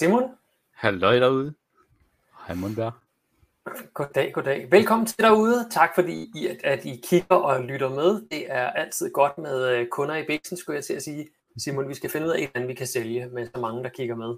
[0.00, 0.30] Simon.
[0.74, 1.54] Halløj derude.
[2.46, 2.92] Hej Mundberg.
[3.94, 4.68] Goddag, goddag.
[4.70, 5.68] Velkommen til derude.
[5.70, 8.22] Tak fordi I, at, I kigger og lytter med.
[8.30, 11.28] Det er altid godt med øh, kunder i biksen, skulle jeg til at sige.
[11.56, 14.16] Simon, vi skal finde ud af, hvordan vi kan sælge med så mange, der kigger
[14.16, 14.36] med.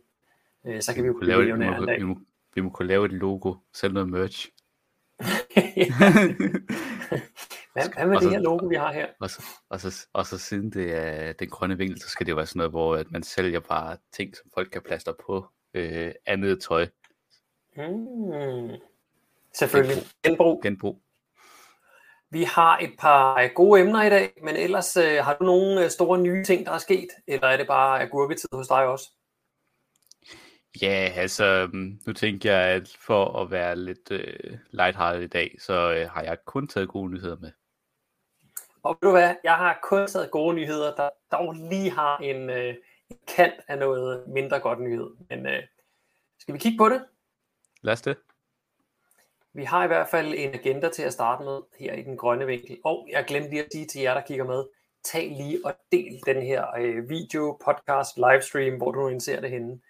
[0.67, 2.19] Øh, så kan vi jo Vi, blive lave, vi, må, vi, må,
[2.55, 4.51] vi må kunne lave et logo, sælge noget merch.
[7.73, 9.07] hvad, hvad med Og det så- her logo, vi har her?
[9.21, 12.31] Og så, og, så, og så siden det er den grønne vinkel, så skal det
[12.31, 15.47] jo være sådan noget, hvor at man sælger bare ting, som folk kan plaster på
[15.75, 16.87] øh, andet tøj.
[17.77, 18.71] Hmm.
[19.55, 19.97] Selvfølgelig.
[20.25, 20.63] Genbrug.
[20.63, 21.03] Genbrug.
[22.31, 25.85] Vi har et par øh, gode emner i dag, men ellers øh, har du nogle
[25.85, 27.09] øh, store nye ting, der er sket?
[27.27, 29.11] Eller er det bare agurketid hos dig også?
[30.83, 35.57] Ja, altså, mm, nu tænker jeg, at for at være lidt øh, lighthearted i dag,
[35.61, 37.53] så øh, har jeg kun taget gode nyheder med.
[38.83, 42.51] Og ved du hvad, jeg har kun taget gode nyheder, der dog lige har en,
[42.51, 42.75] øh,
[43.11, 45.11] en kant af noget mindre godt nyhed.
[45.29, 45.63] Men øh,
[46.39, 47.05] skal vi kigge på det?
[47.83, 48.17] Lad os det.
[49.55, 52.47] Vi har i hvert fald en agenda til at starte med her i den grønne
[52.47, 52.79] vinkel.
[52.85, 54.65] Og jeg glemte lige at sige til jer, der kigger med,
[55.05, 59.51] tag lige og del den her øh, video, podcast, livestream, hvor du nu indser det
[59.51, 59.81] henne.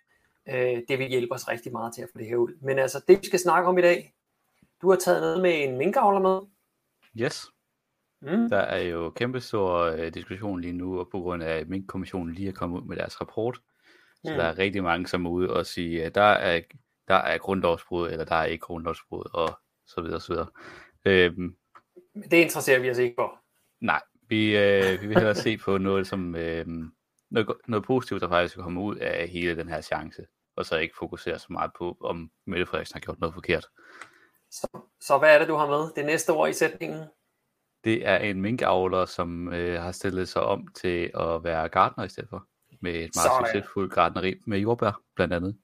[0.49, 2.59] Øh, det vil hjælpe os rigtig meget til at få det her ud.
[2.61, 4.15] Men altså, det vi skal snakke om i dag,
[4.83, 6.41] du har taget noget med en minkavler med.
[7.25, 7.47] Yes.
[8.23, 8.49] Mm.
[8.51, 12.35] Der er jo kæmpe stor øh, diskussion lige nu, og på grund af, at Mink-kommissionen
[12.35, 13.61] lige er kommet ud med deres rapport.
[14.25, 14.37] Så Mm.
[14.37, 16.61] der er rigtig mange, som er ude og sige, at der er,
[17.09, 20.47] der er grundlovsbrud, eller der er ikke grundlovsbrud, og så videre, og så videre.
[21.05, 21.57] Øhm,
[22.31, 23.41] Det interesserer vi os ikke for.
[23.81, 26.67] nej, vi, øh, vi vil hellere se på noget, som, øh,
[27.31, 30.27] noget, noget positivt, der faktisk kommer ud af hele den her chance,
[30.57, 33.67] og så ikke fokusere så meget på, om Mette Frederiksen har gjort noget forkert.
[34.51, 34.69] Så,
[35.01, 35.91] så hvad er det, du har med?
[35.97, 37.05] Det næste ord i sætningen?
[37.85, 42.09] Det er en minkavler, som øh, har stillet sig om til at være gartner i
[42.09, 42.47] stedet for,
[42.81, 43.47] med et meget Sådan.
[43.47, 45.57] succesfuldt gartneri med jordbær, blandt andet.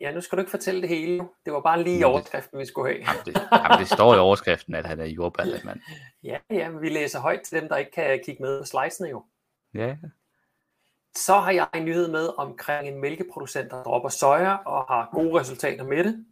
[0.00, 1.18] Ja, nu skal du ikke fortælle det hele.
[1.44, 3.04] Det var bare lige Nå, overskriften, vi skulle have.
[3.08, 5.80] Jamen, det, jamen, det står i overskriften, at han er jordbærlandmand.
[6.24, 9.08] Ja, ja, men vi læser højt til dem, der ikke kan kigge med på slidesene
[9.08, 9.24] jo.
[9.74, 9.96] Ja,
[11.16, 15.40] Så har jeg en nyhed med omkring en mælkeproducent, der dropper soja og har gode
[15.40, 16.24] resultater med det.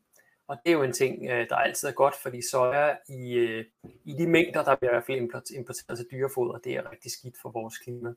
[0.52, 3.64] Og det er jo en ting, øh, der altid er godt, fordi soja i, øh,
[4.04, 7.12] i de mængder, der bliver i hvert fald import- importeret til dyrefoder, det er rigtig
[7.12, 8.14] skidt for vores klima.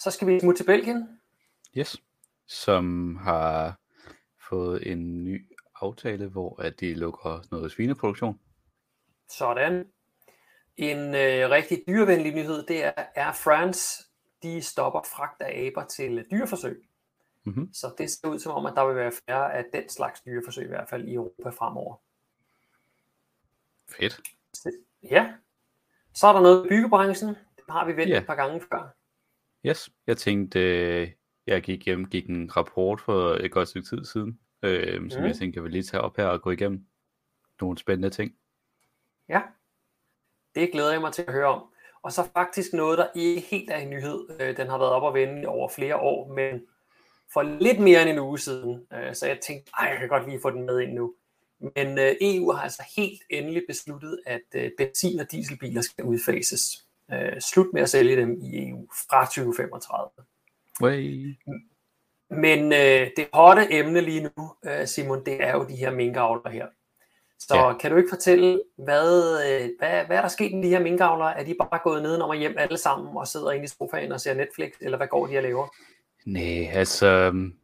[0.00, 1.20] Så skal vi smutte til Belgien.
[1.78, 1.96] yes.
[2.46, 3.78] Som har
[4.48, 5.46] fået en ny
[5.80, 8.40] aftale, hvor at de lukker noget svineproduktion.
[9.28, 9.88] Sådan.
[10.76, 14.04] En øh, rigtig dyrevenlig nyhed, det er Air France.
[14.42, 16.88] De stopper fragt af aber til dyreforsøg.
[17.44, 17.72] Mm-hmm.
[17.74, 20.64] Så det ser ud som om, at der vil være færre af den slags dyreforsøg,
[20.64, 21.96] i hvert fald i Europa fremover.
[23.88, 24.20] Fedt.
[25.02, 25.32] Ja.
[26.14, 27.28] Så er der noget i byggebranchen.
[27.28, 28.20] Det har vi vendt Ja.
[28.20, 28.94] et par gange før.
[29.66, 29.90] Yes.
[30.06, 31.10] Jeg tænkte, øh,
[31.46, 35.26] jeg gik hjem, gik en rapport for et godt stykke tid siden, øh, som Mm.
[35.26, 36.86] jeg tænkte, jeg vil lige tage op her og gå igennem
[37.60, 38.32] nogle spændende ting.
[39.28, 39.42] Ja.
[40.54, 41.68] Det glæder jeg mig til at høre om.
[42.02, 44.28] Og så faktisk noget, der ikke helt er en nyhed.
[44.40, 46.66] Øh, Den har været op og vende over flere år, men
[47.32, 48.86] for lidt mere end en uge siden.
[48.92, 51.14] Øh, Så jeg tænkte, ej, jeg kan godt lige få den med ind nu.
[51.76, 56.84] Men øh, EU har altså helt endelig besluttet, at øh, benzin- og dieselbiler skal udfases.
[57.12, 60.10] Øh, Slut med at sælge dem i EU fra 2035.
[60.82, 61.36] Way.
[62.30, 66.50] Men øh, det hotte emne lige nu, øh, Simon, det er jo de her minkavler
[66.50, 66.66] her.
[67.38, 67.78] Så ja.
[67.78, 71.38] kan du ikke fortælle, hvad, øh, hvad, hvad er der sket med de her minkavlere?
[71.38, 74.20] Er de bare gået nedenom og hjem alle sammen og sidder inde i sofaen og
[74.20, 75.68] ser Netflix, eller hvad går de og laver?
[76.26, 77.58] Nej, altså, øhm,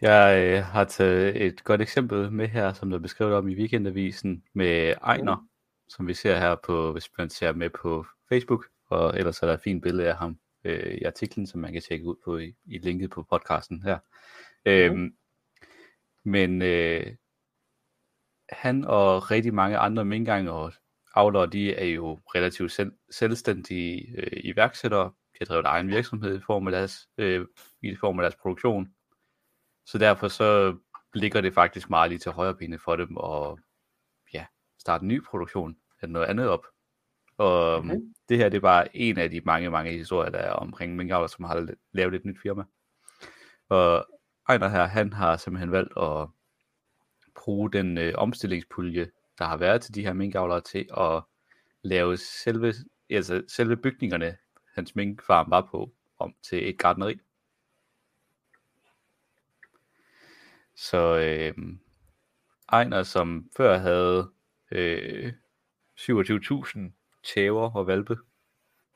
[0.00, 3.54] jeg øh, har taget et godt eksempel med her, som der er beskrevet om i
[3.54, 5.48] weekendavisen med Ejner,
[5.88, 9.54] som vi ser her på, hvis man ser med på Facebook, og ellers er der
[9.54, 12.54] et fint billede af ham øh, i artiklen, som man kan tjekke ud på i,
[12.64, 13.98] i linket på podcasten her.
[14.64, 15.14] Øhm,
[16.24, 17.06] men øh,
[18.48, 20.72] han og rigtig mange andre minkganger og
[21.14, 25.12] avlere, de er jo relativt selv, selvstændige øh, iværksættere.
[25.32, 27.46] De har drevet egen virksomhed i form af deres, øh,
[27.92, 28.94] i form af deres produktion.
[29.86, 30.76] Så derfor så
[31.14, 33.58] ligger det faktisk meget lige til højre benet for dem at
[34.32, 34.46] ja,
[34.78, 36.66] starte en ny produktion eller noget andet op.
[37.36, 38.14] Og mm-hmm.
[38.28, 41.26] det her det er bare en af de mange, mange historier, der er omkring minkavler,
[41.26, 42.64] som har lavet et nyt firma.
[43.68, 44.06] Og
[44.48, 46.28] Ejner her, han har simpelthen valgt at
[47.44, 51.22] bruge den øh, omstillingspulje, der har været til de her minkavlere til at
[51.82, 52.74] lave selve,
[53.10, 54.36] altså selve bygningerne,
[54.74, 57.20] hans minkfarm var på, om til et gartneri.
[60.76, 61.54] Så øh,
[62.72, 64.30] Ejner, som før havde
[64.70, 65.32] øh,
[66.00, 66.78] 27.000
[67.34, 68.16] tæver og valpe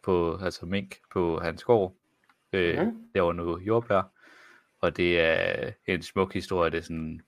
[0.03, 1.95] på, altså mink på hans gård,
[2.53, 2.87] øh, Mhm.
[2.95, 3.09] mm.
[3.15, 4.03] der var nu jordbær,
[4.81, 6.71] og det er en smuk historie.
[6.71, 7.21] Det er sådan,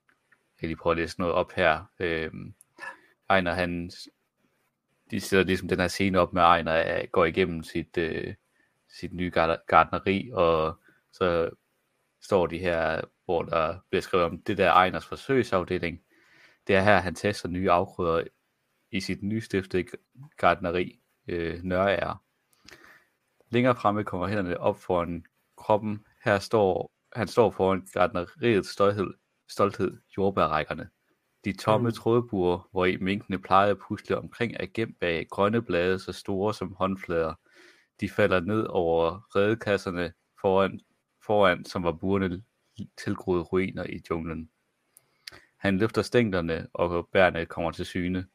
[0.60, 1.84] jeg lige prøve at læse noget op her.
[1.98, 2.54] Øhm,
[3.30, 3.90] Ejner, han,
[5.10, 8.34] de sætter ligesom den her scene op med Ejner, går igennem sit, øh,
[8.88, 9.30] sit nye
[9.66, 10.78] gardneri, og
[11.12, 11.50] så
[12.20, 16.00] står de her, hvor der bliver skrevet om det der Ejners forsøgsafdeling.
[16.66, 18.24] Det er her, han tester nye afgrøder
[18.90, 19.84] i sit nystiftede
[20.36, 22.22] gardneri, øh, Nørager.
[23.50, 25.24] Længere fremme kommer hænderne op foran
[25.56, 26.06] kroppen.
[26.24, 29.14] Her står, han står foran gardneriets stolthed,
[29.48, 30.88] stolthed jordbærrækkerne.
[31.44, 31.94] De tomme mm.
[31.94, 36.54] trådbuer, hvor i minkene plejede at pusle omkring, er gemt bag grønne blade så store
[36.54, 37.34] som håndflader.
[38.00, 40.80] De falder ned over redekasserne foran,
[41.26, 42.42] foran som var burene
[43.04, 44.50] tilgroede ruiner i junglen.
[45.56, 48.26] Han løfter stænglerne, og bærene kommer til syne.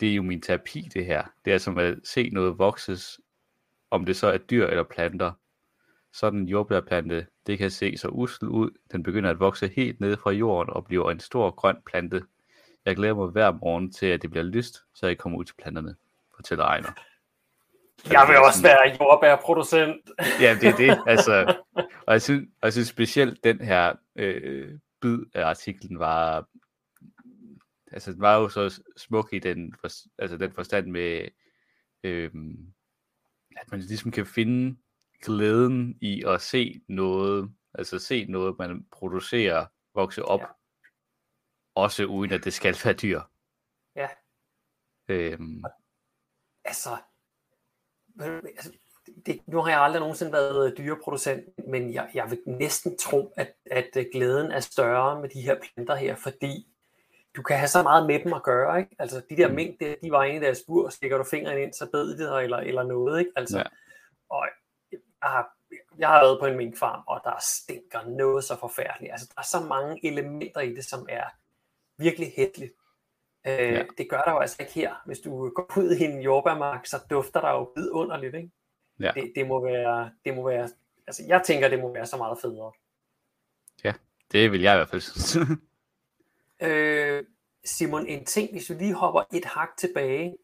[0.00, 1.24] Det er jo min terapi, det her.
[1.44, 3.20] Det er som at se noget vokses,
[3.90, 5.32] om det så er dyr eller planter.
[6.12, 8.70] Sådan en jordbærplante, det kan se så usel ud.
[8.92, 12.22] Den begynder at vokse helt ned fra jorden og bliver en stor grøn plante.
[12.84, 15.54] Jeg glæder mig hver morgen til, at det bliver lyst, så jeg kommer ud til
[15.54, 15.96] planterne,
[16.36, 17.09] fortæller Ejner.
[18.04, 20.10] Jeg vil også være jordbærproducent.
[20.40, 21.02] ja, det er det.
[21.06, 21.56] Altså,
[22.06, 26.48] og, jeg synes, og jeg synes specielt den her øh, bid af artiklen var,
[27.92, 29.88] altså den var jo så smuk i den, for,
[30.18, 31.28] altså den forstand med,
[32.04, 32.30] øh,
[33.56, 34.76] at man ligesom kan finde
[35.22, 40.46] glæden i at se noget, altså se noget, man producerer, vokse op, ja.
[41.74, 43.20] også uden at det skal være dyr.
[43.96, 44.08] Ja.
[45.08, 45.64] Øhm.
[46.64, 46.90] Altså,
[48.22, 48.72] altså
[49.26, 53.54] det, nu har jeg aldrig nogensinde været dyreproducent, men jeg, jeg vil næsten tro, at,
[53.70, 56.66] at glæden er større med de her planter her, fordi
[57.36, 58.96] du kan have så meget med dem at gøre, ikke?
[58.98, 59.54] Altså de der mm.
[59.54, 62.42] mink, der, de var inde i deres bur, stikker du fingeren ind, så bed det
[62.42, 63.32] eller, eller noget, ikke?
[63.36, 63.64] Altså, ja.
[64.30, 64.48] Og
[64.92, 65.56] jeg har,
[65.98, 69.12] jeg har været på en minkfarm, og der stinker noget så forfærdeligt.
[69.12, 71.24] Altså, der er så mange elementer i det, som er
[71.96, 72.72] virkelig hætteligt.
[73.46, 73.82] Øh, ja.
[73.98, 74.94] Det gør der jo altså ikke her.
[75.06, 78.50] Hvis du går ud i en jordbærmark, så dufter der jo vidunderligt, ikke?
[79.00, 79.12] Ja.
[79.14, 80.68] Det, det, må være, det må være,
[81.06, 82.72] altså jeg tænker, det må være så meget federe.
[83.84, 83.92] Ja,
[84.32, 85.36] det vil jeg i hvert fald synes.
[86.68, 87.24] øh,
[87.64, 90.36] Simon, en ting, hvis vi lige hopper et hak tilbage,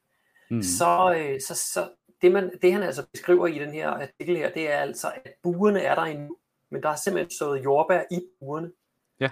[0.50, 0.62] mm.
[0.62, 1.88] så, øh, så, så
[2.22, 5.32] det, man, det han altså beskriver i den her artikel her, det er altså, at
[5.42, 6.37] buerne er der endnu,
[6.70, 8.72] men der er simpelthen sået jordbær i buerne.
[9.20, 9.31] Ja,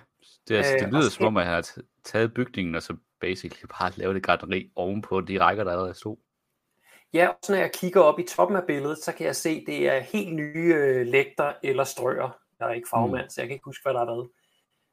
[0.49, 3.67] det, altså, det øh, lyder som om, at han har taget bygningen, og så basically
[3.79, 6.17] bare lavet et garderi ovenpå de rækker, der allerede stod.
[7.13, 9.89] Ja, og når jeg kigger op i toppen af billedet, så kan jeg se, det
[9.89, 12.39] er helt nye øh, lægter eller strøer.
[12.61, 13.31] Jeg er ikke fagmand, mm.
[13.31, 14.29] så jeg kan ikke huske, hvad der er været.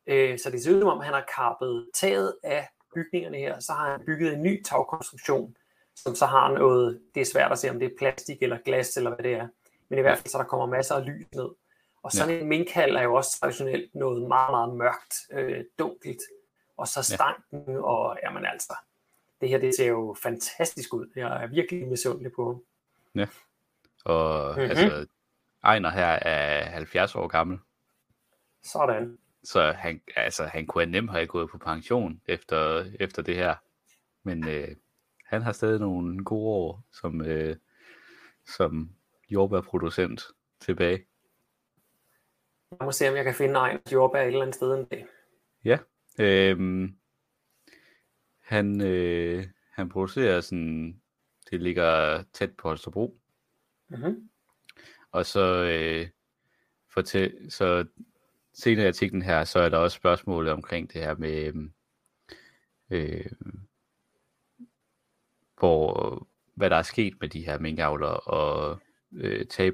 [0.07, 3.71] Øh, så det ser ud som om, han har kappet taget af bygningerne her, så
[3.73, 5.55] har han bygget en ny tagkonstruktion,
[5.95, 8.97] som så har noget, det er svært at se, om det er plastik eller glas
[8.97, 9.47] eller hvad det er,
[9.89, 11.49] men i hvert fald så der kommer masser af lys ned.
[12.03, 12.39] Og sådan ja.
[12.41, 16.21] en minkhal er jo også traditionelt noget meget, meget mørkt, øh, dunkelt,
[16.81, 17.83] og så stanken, ja.
[17.83, 18.73] og jamen altså,
[19.41, 21.07] det her det ser jo fantastisk ud.
[21.15, 22.63] Jeg er virkelig misundelig på ham.
[23.15, 23.27] Ja,
[24.05, 24.69] og mm-hmm.
[24.69, 25.07] altså,
[25.63, 27.59] Ejner her er 70 år gammel.
[28.63, 29.17] Sådan.
[29.43, 33.55] Så han, altså, han kunne nemt have gået på pension efter, efter det her.
[34.23, 34.67] Men øh,
[35.25, 37.55] han har stadig nogle gode år som, øh,
[38.45, 38.89] som
[39.29, 40.23] jordbærproducent
[40.59, 41.05] tilbage.
[42.71, 45.07] Jeg må se, om jeg kan finde egen jordbær et eller andet sted en dag.
[45.65, 45.77] Ja.
[46.19, 46.89] Øh,
[48.39, 51.01] han, øh, han producerer sådan,
[51.51, 53.19] det ligger tæt på Holstebro.
[53.89, 54.29] Mm-hmm.
[55.11, 56.07] Og så, øh,
[56.93, 57.85] fortæl, så
[58.53, 61.69] senere i artiklen her, så er der også spørgsmål omkring det her med,
[62.89, 63.31] øh,
[65.57, 68.81] hvor, hvad der er sket med de her minkavlere, og
[69.13, 69.71] øh, Tage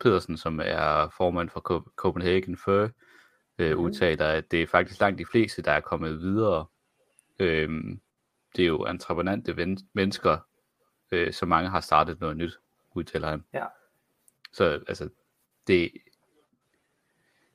[0.00, 1.60] Pedersen, som er formand for
[1.96, 2.90] Copenhagen Fur,
[3.58, 3.84] øh, mm.
[3.84, 6.66] udtaler, at det er faktisk langt de fleste, der er kommet videre.
[7.38, 7.70] Øh,
[8.56, 10.38] det er jo entreprenante ven- mennesker,
[11.10, 12.58] øh, så mange har startet noget nyt,
[12.94, 13.44] udtaler han.
[13.54, 13.66] Ja.
[14.52, 15.08] Så altså,
[15.66, 15.92] det,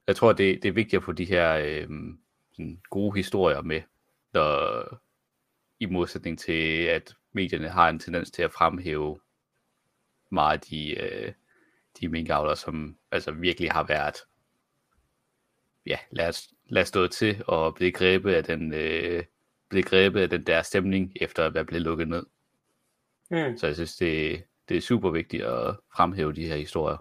[0.08, 1.90] jeg tror, det, det er vigtigt at få de her øh,
[2.52, 3.82] sådan gode historier med,
[4.34, 5.00] der,
[5.80, 9.20] i modsætning til, at medierne har en tendens til at fremhæve
[10.30, 11.34] meget de, øh,
[12.00, 14.16] de minkavlere, som altså virkelig har været,
[15.88, 19.24] ja, lad os, lad os stå til og blive grebet af den, øh,
[19.70, 22.26] blive grebet af den der stemning, efter at være blevet lukket ned.
[23.30, 23.58] Mm.
[23.58, 26.98] Så jeg synes, det, det er super vigtigt at fremhæve de her historier.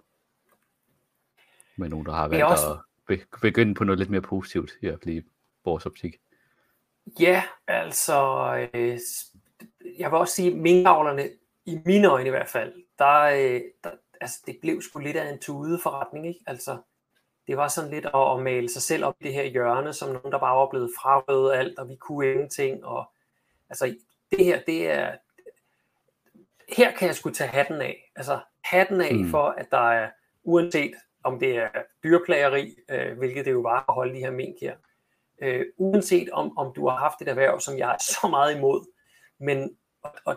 [1.76, 2.78] Med nogen, der har været også...
[3.08, 5.22] at begynde på noget lidt mere positivt, i hvert fald i
[5.64, 6.16] vores optik.
[7.20, 8.18] Ja, altså,
[8.74, 8.98] øh,
[9.98, 11.28] jeg vil også sige, minkavlerne,
[11.64, 13.90] i mine øjne i hvert fald, der, øh, der,
[14.20, 16.40] altså, det blev sgu lidt af en tude forretning, ikke?
[16.46, 16.78] Altså,
[17.46, 20.08] det var sådan lidt at, at male sig selv op i det her hjørne, som
[20.08, 22.84] nogen, der bare var blevet frarøvet alt, og vi kunne ingenting.
[22.84, 23.12] Og,
[23.68, 23.96] altså,
[24.30, 25.16] det her, det er,
[26.76, 28.12] her kan jeg skulle tage hatten af.
[28.16, 29.30] Altså, hatten af mm.
[29.30, 30.10] for, at der er,
[30.44, 31.68] uanset om det er
[32.04, 34.76] dyrplageri, øh, hvilket det jo var at holde de her mink her,
[35.42, 38.86] øh, uanset om, om du har haft et erhverv, som jeg er så meget imod,
[39.38, 40.36] men og, og,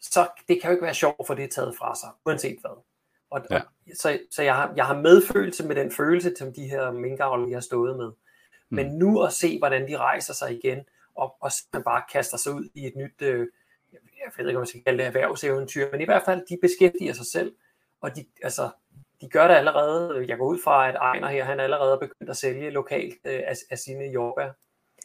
[0.00, 2.82] så det kan jo ikke være sjovt for det taget fra sig, uanset hvad.
[3.32, 3.56] Og, ja.
[3.56, 3.62] og,
[3.94, 7.52] så så jeg, har, jeg har medfølelse med den følelse, som de her minkavler, vi
[7.52, 8.06] har stået med.
[8.06, 8.76] Mm.
[8.76, 10.80] Men nu at se, hvordan de rejser sig igen,
[11.14, 13.46] og, og man bare kaster sig ud i et nyt, øh,
[13.92, 17.12] jeg ved ikke, om man skal kalde det erhvervseventyr, men i hvert fald, de beskæftiger
[17.12, 17.52] sig selv,
[18.00, 18.70] og de, altså,
[19.20, 20.24] de gør det allerede.
[20.28, 23.40] Jeg går ud fra, at Ejner her, han er allerede begyndt at sælge lokalt øh,
[23.46, 24.50] af, af sine jordbær.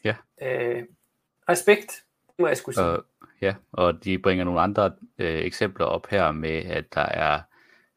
[0.03, 0.15] Ja.
[0.41, 0.83] Øh,
[1.49, 2.03] respekt,
[2.39, 2.91] må jeg skulle sige.
[2.91, 3.03] Uh,
[3.41, 7.41] ja, og de bringer nogle andre øh, eksempler op her med, at der er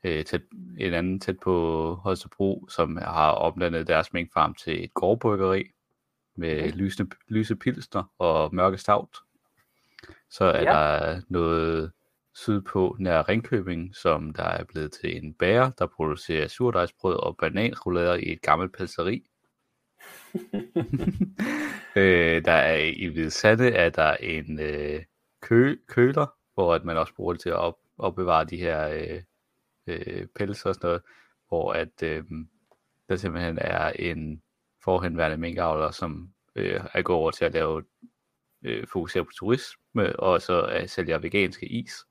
[0.05, 0.43] øh, tæt,
[0.79, 5.65] en anden tæt på Holstebro, som har omdannet deres minkfarm til et gårdbryggeri
[6.37, 6.73] med okay.
[6.73, 9.17] lyse, lyse pilsner og mørke stavt.
[10.31, 10.71] Så er ja.
[10.71, 11.93] der noget
[12.35, 18.15] sydpå nær Ringkøbing, som der er blevet til en bager, der producerer surdejsbrød og bananrullader
[18.15, 19.27] i et gammelt pelseri.
[21.97, 25.03] øh, der er i Hvidsande er der en øh,
[25.43, 29.23] kø, køler, hvor at man også bruger det til at op, opbevare de her øh,
[29.87, 31.03] øh, pels og sådan noget,
[31.49, 32.25] hvor at øh,
[33.09, 34.43] der simpelthen er en
[34.85, 37.85] forhenværende minkavler, som øh, er gået over til at lave
[38.63, 42.07] øh, fokusere på turisme, og så øh, sælger veganske is.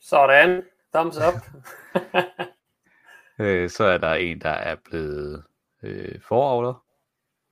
[0.00, 0.62] Sådan.
[0.94, 1.34] Thumbs up.
[3.46, 5.44] øh, så er der en, der er blevet
[5.82, 6.84] øh, foravler.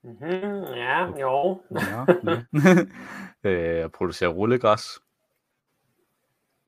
[0.02, 1.62] Mm-hmm, ja, jo.
[1.70, 2.04] ja,
[3.44, 3.44] ja.
[3.84, 5.00] øh, producerer rullegræs.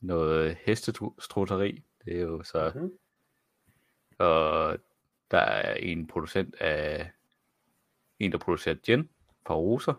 [0.01, 1.83] Noget hestestrutteri.
[2.05, 2.73] Det er jo så...
[2.75, 2.99] Mm-hmm.
[4.19, 4.79] Og
[5.31, 7.11] der er en producent af...
[8.19, 9.09] En, der producerer gin
[9.47, 9.95] fra roser.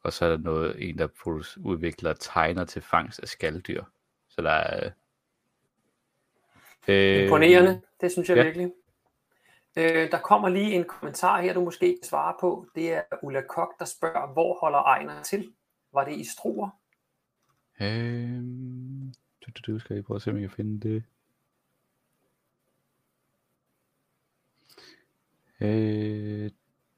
[0.00, 1.08] Og så er der noget, en, der
[1.64, 3.84] udvikler tegner til fangst af skalddyr.
[4.28, 4.90] Så der er...
[6.88, 8.42] Øh, Imponerende, det synes jeg ja.
[8.42, 8.72] virkelig.
[9.76, 12.66] Øh, der kommer lige en kommentar her, du måske kan svare på.
[12.74, 15.52] Det er Ulla Kok, der spørger, hvor holder Ejner til?
[15.92, 16.68] Var det i Struer?
[17.80, 18.42] Øh,
[19.46, 21.04] du, du, du skal lige prøve at se, om jeg kan finde det.
[25.60, 26.50] Øh,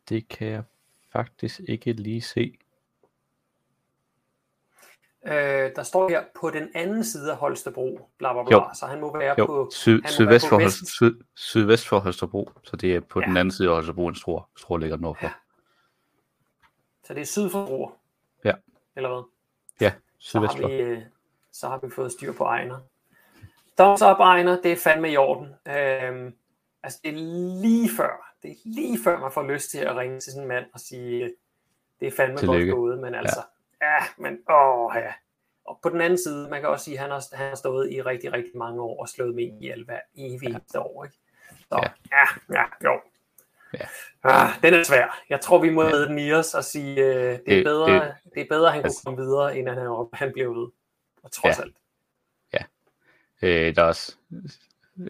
[0.08, 0.62] det kan jeg
[1.12, 2.58] faktisk ikke lige se.
[5.26, 9.00] Øh, der står her på den anden side af Holstebro, bla bla bla, så han
[9.00, 9.46] må være jo.
[9.46, 10.86] på, Syd, han sydvest, være på for.
[10.86, 13.26] Syd, sydvest for Holstebro, så det er på ja.
[13.26, 15.26] den anden side af Holstebro, en stor, stor ligger nordfor.
[15.26, 15.32] Ja.
[17.04, 17.90] Så det er syd for Struer?
[18.44, 18.52] Ja.
[18.96, 19.22] Eller hvad?
[19.80, 21.02] Ja, sydvest så har, vi, øh,
[21.60, 22.78] så har vi fået styr på Ejner.
[23.78, 25.46] Thumbs up, Ejner, det er fandme i orden.
[25.68, 26.34] Øhm,
[26.82, 27.16] altså, det er
[27.62, 30.48] lige før, det er lige før, man får lyst til at ringe til sådan en
[30.48, 31.32] mand og sige,
[32.00, 32.72] det er fandme Tillykke.
[32.72, 35.12] godt gået, men altså, ja Ja, men åh ja.
[35.64, 37.92] Og på den anden side, man kan også sige, at han har, han har stået
[37.92, 40.80] i rigtig, rigtig mange år og slået med ihjel hver evig ja.
[40.80, 41.04] år.
[41.04, 41.16] Ikke?
[41.68, 43.00] Så ja, ja, ja jo.
[43.74, 43.86] Ja.
[44.24, 45.22] Ah, den er svær.
[45.30, 46.04] Jeg tror, vi må ja.
[46.04, 47.14] den i os og sige, uh,
[47.46, 50.06] det, er bedre, det, det er bedre, at han altså, kunne komme videre, end han,
[50.12, 50.68] han blev ved.
[51.26, 51.62] Og trods ja.
[51.62, 51.76] alt.
[52.52, 52.64] Ja.
[53.42, 54.16] Øh, der er også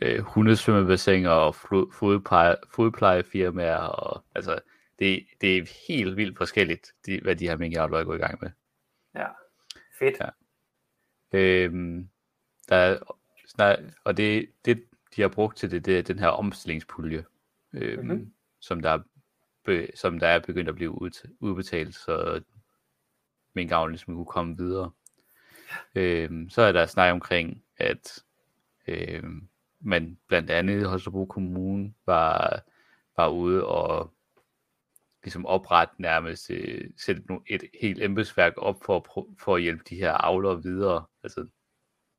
[0.02, 3.76] øh, hundesvømmebassiner og fodpleje, fodplejefirmaer.
[3.76, 4.58] Og, altså,
[4.98, 8.38] det, det er helt vildt forskelligt, de, hvad de her minkavlere er gået i gang
[8.42, 8.50] med.
[9.14, 9.26] Ja,
[9.98, 10.16] fedt.
[10.20, 10.28] Ja.
[11.38, 12.08] Øhm,
[12.68, 12.98] der er,
[13.58, 14.84] der, og det, det,
[15.16, 17.24] de har brugt til det, det er den her omstillingspulje,
[17.72, 18.32] øhm, mm-hmm.
[18.60, 18.98] som, der,
[19.64, 22.42] be, som der er begyndt at blive ud, udbetalt, så
[23.54, 24.90] minkavlen ligesom kunne komme videre.
[25.94, 28.22] Øhm, så er der snak omkring, at
[28.86, 29.48] øhm,
[29.80, 32.62] man blandt andet i Holstebro Kommune var,
[33.16, 34.12] var ude og
[35.22, 39.06] ligesom oprette nærmest, øh, sætte et helt embedsværk op for,
[39.38, 41.46] for at hjælpe de her avlere videre, altså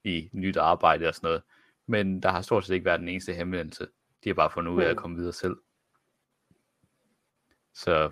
[0.04, 1.44] i nyt arbejde og sådan noget.
[1.86, 3.88] Men der har stort set ikke været den eneste henvendelse.
[4.24, 5.02] De har bare fundet ud af at mm.
[5.02, 5.58] komme videre selv.
[7.74, 8.12] Så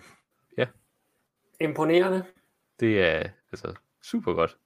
[0.57, 0.67] ja.
[1.61, 2.25] Imponerende.
[2.79, 4.57] Det er altså super godt.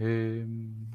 [0.00, 0.86] Øhm,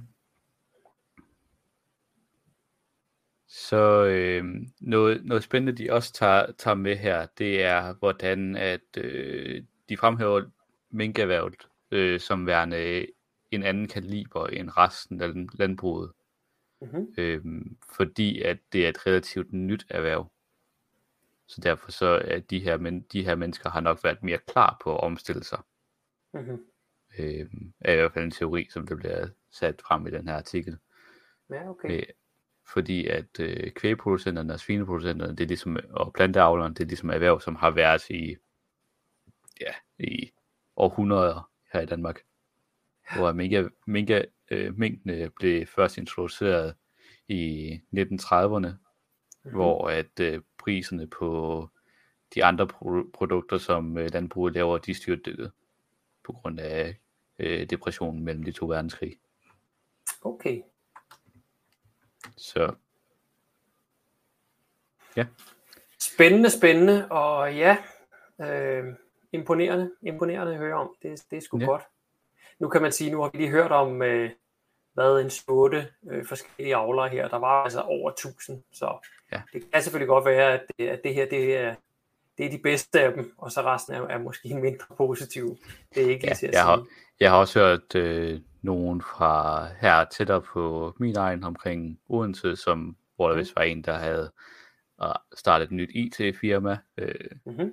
[3.67, 4.45] Så øh,
[4.79, 9.97] noget, noget spændende, de også tager, tager med her, det er, hvordan at øh, de
[9.97, 10.43] fremhæver
[10.89, 13.07] minkerhvervet øh, som værende
[13.51, 16.11] en anden kaliber end resten af landbruget.
[16.81, 17.13] Mm-hmm.
[17.17, 17.41] Øh,
[17.95, 20.31] fordi at det er et relativt nyt erhverv.
[21.47, 24.77] Så derfor så er de her, men, de her mennesker har nok været mere klar
[24.83, 25.59] på at omstille sig.
[26.33, 26.65] Mm-hmm.
[27.17, 27.45] Øh,
[27.81, 30.77] er i hvert fald en teori, som der bliver sat frem i den her artikel.
[31.49, 31.97] Ja, okay.
[31.97, 32.03] Øh,
[32.73, 37.41] fordi at øh, kvægproducenterne og svineproducenterne, det er ligesom, og planteavlerne, det er ligesom erhverv,
[37.41, 38.35] som har været i,
[39.61, 40.31] ja, i
[40.75, 42.21] århundreder her i Danmark.
[43.15, 46.75] Hvor minka, minka, øh, minkene blev først introduceret
[47.27, 49.51] i 1930'erne, mm-hmm.
[49.51, 51.69] hvor at øh, priserne på
[52.35, 55.51] de andre pro- produkter, som øh, landbruget laver, de styrtdykkede
[56.23, 56.95] på grund af
[57.39, 59.15] øh, depressionen mellem de to verdenskrig.
[60.21, 60.61] Okay.
[62.37, 62.73] Så
[65.15, 65.25] ja.
[65.99, 67.77] Spændende, spændende, og ja,
[68.41, 68.83] øh,
[69.31, 70.95] imponerende, imponerende at høre om.
[71.01, 71.65] Det, det er sgu ja.
[71.65, 71.83] godt.
[72.59, 74.31] Nu kan man sige, nu har vi lige hørt om, øh,
[74.93, 77.27] hvad en otte øh, forskellige avlere her.
[77.27, 79.41] Der var altså over 1000, så ja.
[79.53, 81.75] det kan selvfølgelig godt være, at det, at det her det er,
[82.37, 85.57] det er de bedste af dem, og så resten er, er måske mindre positive.
[85.95, 86.65] Det er ikke ja, til at jeg sige.
[86.65, 86.85] Har,
[87.19, 92.97] jeg har også hørt øh, nogen fra her tættere på min egen omkring Odense, som,
[93.15, 94.31] hvor der vist var en, der havde
[95.03, 96.77] uh, startet et nyt IT-firma.
[96.97, 97.15] Øh,
[97.45, 97.71] mm-hmm.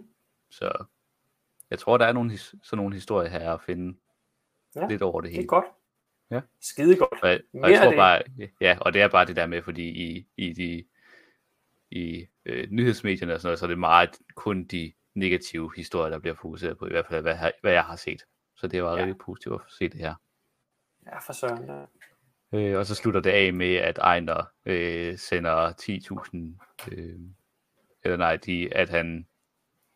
[0.51, 0.85] Så
[1.71, 3.99] jeg tror, der er nogle, sådan nogle historier her at finde
[4.77, 5.43] ja, lidt over det hele.
[5.43, 5.65] det er godt.
[6.31, 6.41] Ja.
[6.61, 7.23] Skide godt.
[7.23, 7.97] Og, og jeg tror det.
[7.97, 8.23] bare,
[8.61, 10.85] ja, og det er bare det der med, fordi i, i de
[11.91, 16.19] i øh, nyhedsmedierne og sådan noget, så er det meget kun de negative historier, der
[16.19, 18.23] bliver fokuseret på, i hvert fald hvad, hvad jeg har set.
[18.57, 18.97] Så det var ja.
[18.97, 20.15] rigtig positivt at se det her.
[21.07, 21.67] Ja, for søren.
[21.67, 21.85] Ja.
[22.59, 27.19] Øh, og så slutter det af med, at Ejner øh, sender 10.000, øh,
[28.05, 29.27] eller nej, de, at han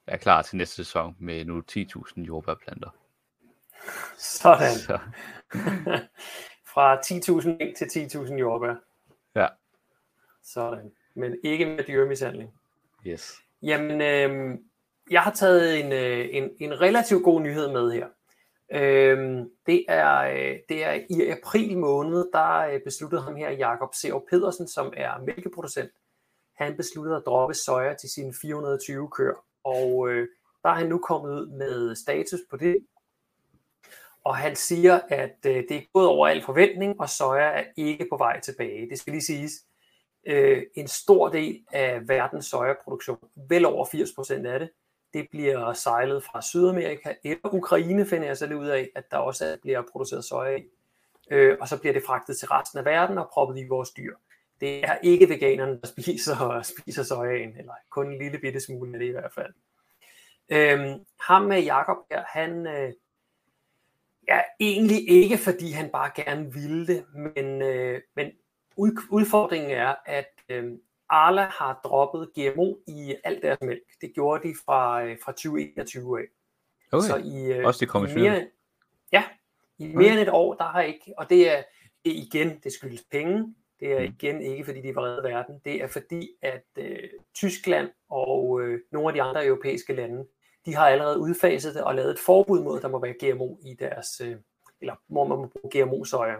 [0.06, 2.90] er klar til næste sæson med nu 10.000 jordbærplanter.
[4.18, 4.74] Sådan.
[4.74, 4.98] Så.
[6.72, 8.74] Fra 10.000 til 10.000 jordbær.
[9.34, 9.48] Ja.
[10.42, 10.92] Sådan.
[11.16, 12.54] Men ikke med dyremishandling.
[13.06, 13.34] Yes.
[13.62, 14.58] Jamen, øh,
[15.10, 18.06] jeg har taget en, øh, en, en relativt god nyhed med her.
[18.72, 23.94] Øhm, det, er, øh, det er i april måned, der øh, besluttede ham her, Jakob
[23.94, 24.18] C.O.
[24.30, 25.90] Pedersen, som er mælkeproducent,
[26.56, 30.28] han besluttede at droppe soja til sine 420 køer, og øh,
[30.62, 32.76] der er han nu kommet ud med status på det,
[34.24, 38.06] og han siger, at øh, det er gået over al forventning, og soja er ikke
[38.10, 38.90] på vej tilbage.
[38.90, 39.52] Det skal lige siges,
[40.26, 44.70] øh, en stor del af verdens sojaproduktion, vel over 80% af det,
[45.14, 49.58] det bliver sejlet fra Sydamerika eller Ukraine, finder jeg så ud af, at der også
[49.62, 50.64] bliver produceret soja i.
[51.30, 54.16] Øh, og så bliver det fragtet til resten af verden og proppet i vores dyr.
[54.60, 58.98] Det er ikke veganerne, der spiser, spiser sojaen, eller kun en lille bitte smule af
[58.98, 59.52] det i hvert fald.
[60.48, 62.92] Øhm, ham med Jakob her, han øh,
[64.28, 68.32] ja, egentlig ikke, fordi han bare gerne ville det, men, øh, men
[69.10, 70.72] udfordringen er, at øh,
[71.08, 73.82] Arla har droppet GMO i alt deres mælk.
[74.00, 76.24] Det gjorde de fra, øh, fra 2021 af.
[76.92, 77.06] Okay.
[77.06, 78.30] Så i, øh, Også det konventionelle?
[78.30, 78.48] Mere,
[79.12, 79.24] ja,
[79.78, 80.12] i mere okay.
[80.12, 81.62] end et år, der har ikke, og det er,
[82.04, 84.04] det igen, det skyldes penge, det er mm.
[84.04, 88.80] igen ikke fordi de var reddet verden, det er fordi, at øh, Tyskland og øh,
[88.92, 90.26] nogle af de andre europæiske lande,
[90.66, 93.56] de har allerede udfaset det og lavet et forbud mod, at der må være GMO
[93.64, 94.36] i deres, øh,
[94.80, 96.36] eller hvor man må bruge GMO-soja.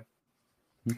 [0.85, 0.92] Mm.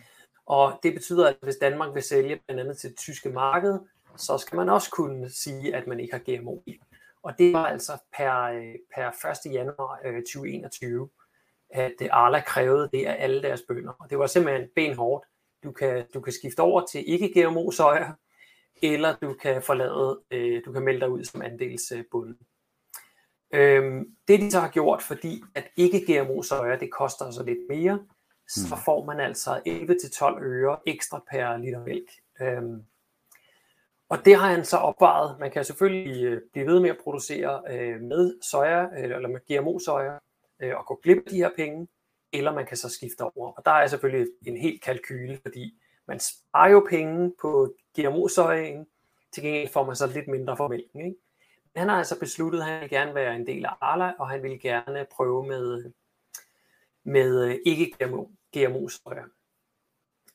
[0.49, 3.79] Og det betyder, at hvis Danmark vil sælge blandt andet til det tyske marked,
[4.17, 6.81] så skal man også kunne sige, at man ikke har GMO i.
[7.23, 9.53] Og det var altså per, øh, per 1.
[9.53, 11.09] januar øh, 2021,
[11.71, 13.93] at øh, Arla krævede det af alle deres bønder.
[14.01, 15.27] Og det var simpelthen benhårdt.
[15.65, 18.13] Du kan, du kan skifte over til ikke GMO soja,
[18.83, 20.21] eller du kan forlade,
[20.67, 22.39] du kan melde dig ud som andelsbunden.
[23.55, 27.59] Øhm, det de så har gjort, fordi at ikke GMO soja, det koster så lidt
[27.69, 28.07] mere,
[28.49, 28.83] så mm.
[28.85, 29.61] får man altså
[30.39, 32.11] 11-12 øre ekstra per liter mælk.
[32.41, 32.85] Øhm,
[34.09, 35.37] og det har han så opvejet.
[35.41, 39.41] Man kan selvfølgelig øh, blive ved med at producere øh, med soja, øh, eller med
[39.41, 40.19] GMO-soja,
[40.61, 41.89] øh, og gå glip af de her penge,
[42.33, 43.53] eller man kan så skifte over.
[43.53, 45.75] Og der er selvfølgelig en helt kalkyle, fordi
[46.09, 48.87] man sparer jo penge på GMO-sojaen,
[49.33, 51.01] til gengæld får man så lidt mindre for mælken.
[51.01, 51.17] Ikke?
[51.75, 54.29] Men han har altså besluttet, at han vil gerne være en del af Arla, og
[54.29, 55.93] han vil gerne prøve med,
[57.05, 58.25] med øh, ikke GMO.
[58.57, 59.23] GMO-soja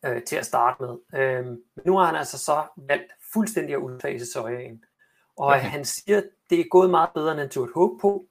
[0.06, 1.22] øh, til at starte med.
[1.22, 4.84] Øh, men nu har han altså så valgt fuldstændig at udfase sojaen.
[5.38, 5.60] Og okay.
[5.60, 8.26] han siger, at det er gået meget bedre, end han tog et håb på.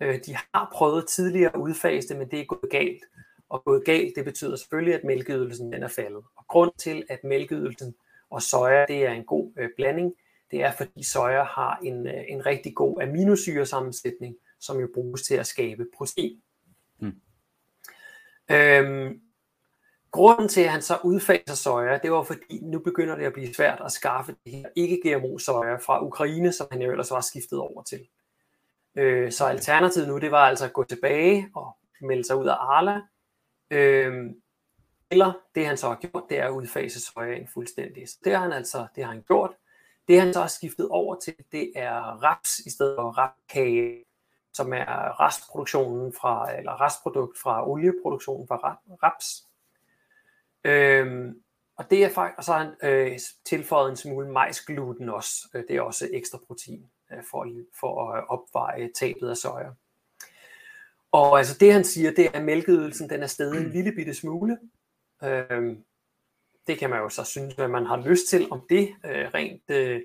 [0.00, 3.04] Øh, de har prøvet tidligere at udfase det, men det er gået galt.
[3.48, 6.24] Og gået galt, det betyder selvfølgelig, at mælkeydelsen den er faldet.
[6.36, 7.94] Og grund til, at mælkeydelsen
[8.30, 10.14] og soja, det er en god øh, blanding,
[10.50, 15.34] det er, fordi soja har en, øh, en rigtig god aminosyresammensætning, som jo bruges til
[15.34, 16.42] at skabe protein.
[16.98, 17.20] Hmm.
[18.50, 19.20] Øhm,
[20.10, 23.54] Grunden til, at han så udfaser soja, det var fordi, nu begynder det at blive
[23.54, 27.82] svært at skaffe det her ikke-GMO-soja fra Ukraine, som han jo ellers var skiftet over
[27.82, 28.08] til.
[28.94, 32.54] Øh, så alternativet nu, det var altså at gå tilbage og melde sig ud af
[32.54, 33.00] Arla.
[33.70, 34.30] Øh,
[35.10, 38.08] Eller det han så har gjort, det er at udfase sojaen fuldstændig.
[38.08, 39.50] Så det har han altså det har han gjort.
[40.08, 44.04] Det han så har skiftet over til, det er raps i stedet for rapkage,
[44.54, 49.47] som er restproduktionen fra, eller restprodukt fra olieproduktionen fra raps.
[50.68, 51.42] Øhm,
[51.76, 55.48] og det er faktisk, og så har han øh, tilføjet en smule majsgluten også.
[55.54, 57.46] Øh, det er også ekstra protein øh, for,
[57.80, 59.68] for at opveje tabet af soja.
[61.12, 64.14] Og altså det han siger, det er, at mælkeydelsen den er stedet en lille bitte
[64.14, 64.58] smule.
[65.24, 65.84] Øhm,
[66.66, 68.48] det kan man jo så synes, hvad man har lyst til.
[68.50, 70.00] Om det øh, rent, øh,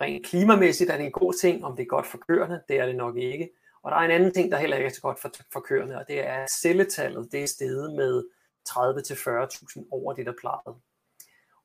[0.00, 2.86] rent klimamæssigt er det en god ting, om det er godt for køerne, det er
[2.86, 3.50] det nok ikke.
[3.82, 5.98] Og der er en anden ting, der heller ikke er så godt for, for køerne,
[5.98, 8.24] og det er, at celletallet det er steget med
[8.68, 10.80] 30-40.000 over det, der plejede.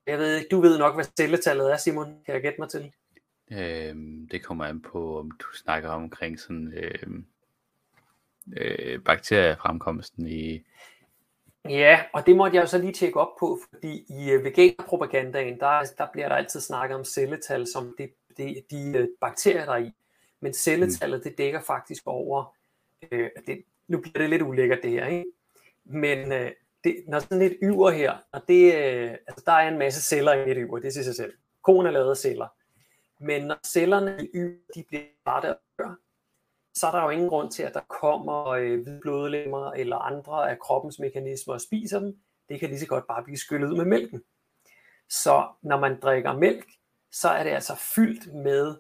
[0.08, 2.06] Jeg ved ikke, du ved nok, hvad celletallet er, Simon.
[2.26, 2.92] Kan jeg gætte mig til?
[3.52, 7.26] Øhm, det kommer an på, om du snakker omkring sådan øhm,
[8.58, 10.64] øh, bakteriefremkomsten i...
[11.70, 15.60] Ja, og det måtte jeg jo så lige tjekke op på, fordi i uh, veganerpropagandaen,
[15.60, 19.72] der, der bliver der altid snakket om celletal som det, det, de uh, bakterier, der
[19.72, 19.92] er i.
[20.40, 22.56] Men celletallet, det dækker faktisk over,
[23.12, 25.26] øh, det, nu bliver det lidt ulækkert det her, ikke?
[25.86, 26.52] men øh,
[26.88, 30.34] det, når sådan et yver her, og det, øh, altså der er en masse celler
[30.34, 31.34] i et yver, det siger sig selv.
[31.62, 32.48] Koen er lavet af celler.
[33.20, 35.96] Men når cellerne i yver, de bliver bare og gør,
[36.76, 40.60] så er der jo ingen grund til, at der kommer øh, blodlemmer eller andre af
[40.60, 42.18] kroppens mekanismer og spiser dem.
[42.50, 44.24] Det kan lige så godt bare blive skyllet ud med mælken.
[45.10, 46.66] Så når man drikker mælk,
[47.12, 48.76] så er det altså fyldt med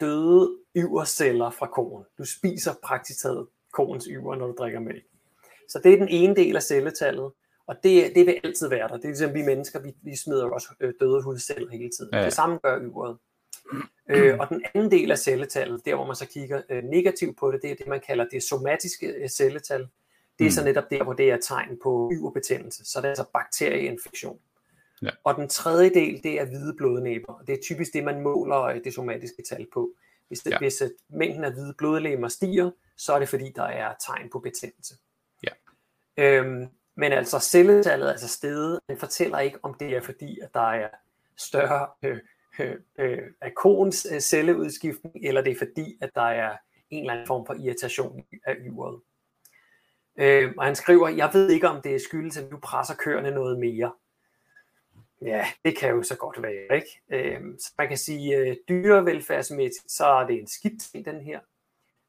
[0.00, 2.04] døde yverceller fra koen.
[2.18, 5.04] Du spiser praktisk taget koens yver, når du drikker mælk.
[5.68, 7.32] Så det er den ene del af celletallet,
[7.68, 8.96] og det, det vil altid være der.
[8.96, 12.10] Det er ligesom vi mennesker, vi, vi smider også øh, døde hudceller hele tiden.
[12.12, 12.24] Ja.
[12.24, 13.18] Det samme gør yveret.
[14.10, 17.52] Øh, og den anden del af celletallet, der hvor man så kigger øh, negativt på
[17.52, 19.80] det, det er det, man kalder det somatiske øh, celletal.
[20.38, 20.50] Det er mm.
[20.50, 22.84] så netop der, hvor det er tegn på yverbetændelse.
[22.84, 24.38] Så det er altså bakterieinfektion.
[25.02, 25.10] Ja.
[25.24, 27.42] Og den tredje del, det er hvide blodnæber.
[27.46, 29.90] Det er typisk det, man måler øh, det somatiske tal på.
[30.28, 30.58] Hvis, det, ja.
[30.58, 34.38] hvis øh, mængden af hvide blodlegemer stiger, så er det fordi, der er tegn på
[34.38, 34.94] betændelse.
[35.42, 35.52] Ja.
[36.16, 36.66] Øhm,
[36.98, 40.70] men altså celletallet er altså steget, den fortæller ikke, om det er fordi, at der
[40.70, 40.88] er
[41.36, 42.18] større øh,
[42.60, 46.56] øh, øh akons af øh, celleudskiftning, eller det er fordi, at der er
[46.90, 49.00] en eller anden form for irritation af yveret.
[50.18, 53.30] Øh, og han skriver, jeg ved ikke, om det er skyldes, at du presser køerne
[53.30, 53.92] noget mere.
[55.22, 57.00] Ja, det kan jo så godt være, ikke?
[57.34, 61.40] Øh, så man kan sige, øh, dyrevelfærdsmæssigt, så er det en skidt ting, den her.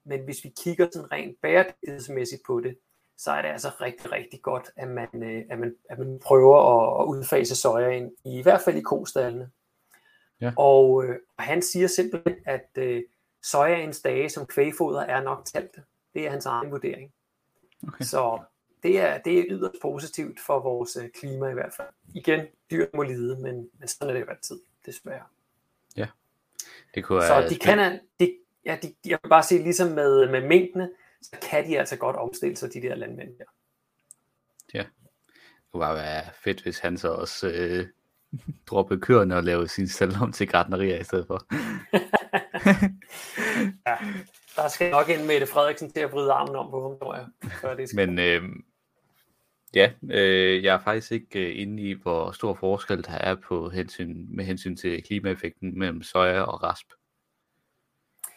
[0.04, 2.78] Men hvis vi kigger sådan rent bæredygtighedsmæssigt på det,
[3.20, 6.58] så er det altså rigtig, rigtig godt, at man, øh, at man, at man prøver
[6.58, 9.50] at, at udfase sojaen, i hvert fald i kostallene.
[10.42, 10.52] Ja.
[10.58, 13.04] Og øh, han siger simpelthen, at øh,
[13.44, 15.84] sojaens dage som kvægfoder er nok talte.
[16.14, 17.14] Det er hans egen vurdering.
[17.88, 18.06] Okay.
[18.06, 18.40] Så
[18.84, 21.88] det er, det er yderst positivt for vores øh, klima i hvert fald.
[22.14, 25.24] Igen, dyr må lide, men, men sådan er det jo altid, desværre.
[25.98, 26.08] Ja.
[26.96, 30.48] Det kunne så de kan, de, ja, de, jeg vil bare sige, ligesom med, med
[30.48, 30.90] mængdene,
[31.22, 33.44] så kan de altså godt omstille sig, de der landmænd der.
[34.74, 34.84] Ja.
[35.28, 37.88] Det kunne bare være fedt, hvis han så også øh,
[38.68, 41.46] droppe køerne og lave sin salon til gardnerier i stedet for.
[43.88, 43.96] ja,
[44.56, 47.26] der skal nok en Mette Frederiksen til at bryde armen om på ham, tror jeg.
[47.62, 48.08] Før det skal.
[48.08, 48.44] Men øh,
[49.74, 53.70] ja, øh, jeg er faktisk ikke øh, inde i, hvor stor forskel der er på
[53.70, 56.88] hensyn, med hensyn til klimaeffekten mellem soja og rasp.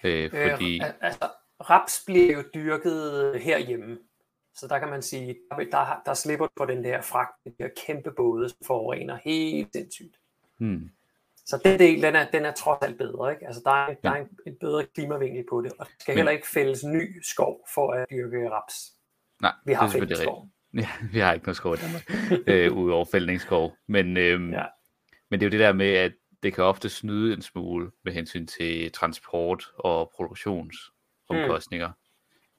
[0.05, 0.81] Øh, fordi...
[0.83, 1.29] Øh, altså,
[1.71, 3.99] raps bliver jo dyrket herhjemme.
[4.55, 7.69] Så der kan man sige, der, der slipper du på den der fragt, den der
[7.87, 10.17] kæmpe både, som forurener helt sindssygt.
[10.59, 10.91] Hmm.
[11.47, 13.33] Så den del, den er, den er trods alt bedre.
[13.33, 13.47] Ikke?
[13.47, 13.95] Altså, der er, ja.
[14.03, 17.23] der er en, en bedre klimavinkel på det, og der skal heller ikke fældes ny
[17.23, 18.75] skov for at dyrke raps.
[19.43, 20.49] Nej, vi har det er skov.
[20.75, 22.11] Ja, vi har ikke noget skov i Danmark,
[22.47, 23.77] øh, udover fældningsskov.
[23.89, 24.65] Men, øhm, ja.
[25.31, 28.13] men det er jo det der med, at det kan ofte snyde en smule med
[28.13, 30.13] hensyn til transport og
[31.33, 31.93] produktionsomkostninger.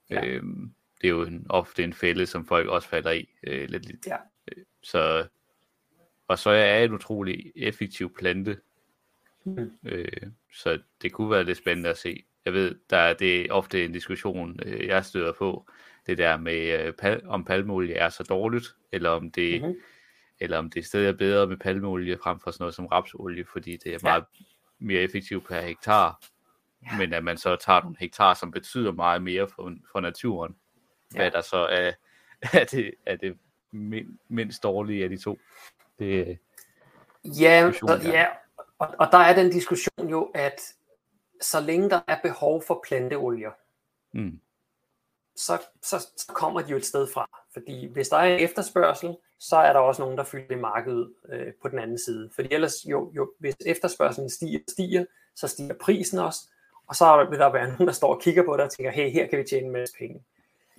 [0.09, 0.17] Hmm.
[0.17, 0.25] Ja.
[0.25, 3.85] Øhm, det er jo en, ofte en fælde, som folk også falder i øh, lidt.
[3.85, 4.07] lidt.
[4.07, 4.17] Ja.
[4.47, 5.27] Øh, så,
[6.27, 8.57] og så er en utrolig effektiv plante.
[9.43, 9.71] Mm.
[9.85, 10.21] Øh,
[10.53, 12.23] så det kunne være lidt spændende at se.
[12.45, 15.67] Jeg ved, der er det ofte en diskussion, øh, jeg støder på,
[16.07, 19.79] det der med, øh, pal- om palmolie er så dårligt, eller om det, mm-hmm.
[20.39, 23.77] eller om det stadig er bedre med palmolie frem for sådan noget som rapsolie, fordi
[23.77, 24.45] det er meget ja.
[24.79, 26.23] mere effektivt per hektar,
[26.91, 26.97] ja.
[26.97, 30.55] men at man så tager nogle hektar, som betyder meget mere for, for naturen,
[31.11, 31.91] hvad der så er,
[32.59, 33.37] er, det, er det
[34.29, 35.37] mindst dårlige af de to.
[35.99, 36.37] Det,
[37.25, 38.25] ja, og, ja
[38.79, 40.61] og, og der er den diskussion jo, at
[41.41, 43.51] så længe der er behov for planteolier,
[44.13, 44.39] mm.
[45.35, 47.29] så, så, så kommer de jo et sted fra.
[47.53, 51.05] Fordi hvis der er en efterspørgsel, så er der også nogen, der fylder det marked
[51.29, 52.29] øh, på den anden side.
[52.35, 56.39] Fordi ellers, jo, jo, hvis efterspørgselen stiger, stiger, så stiger prisen også,
[56.87, 59.09] og så vil der være nogen, der står og kigger på det og tænker, hey,
[59.11, 60.23] her kan vi tjene en masse penge.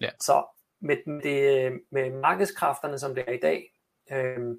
[0.01, 0.11] Ja.
[0.21, 0.45] Så
[0.81, 3.73] med, det, med markedskræfterne, som det er i dag,
[4.12, 4.57] øh,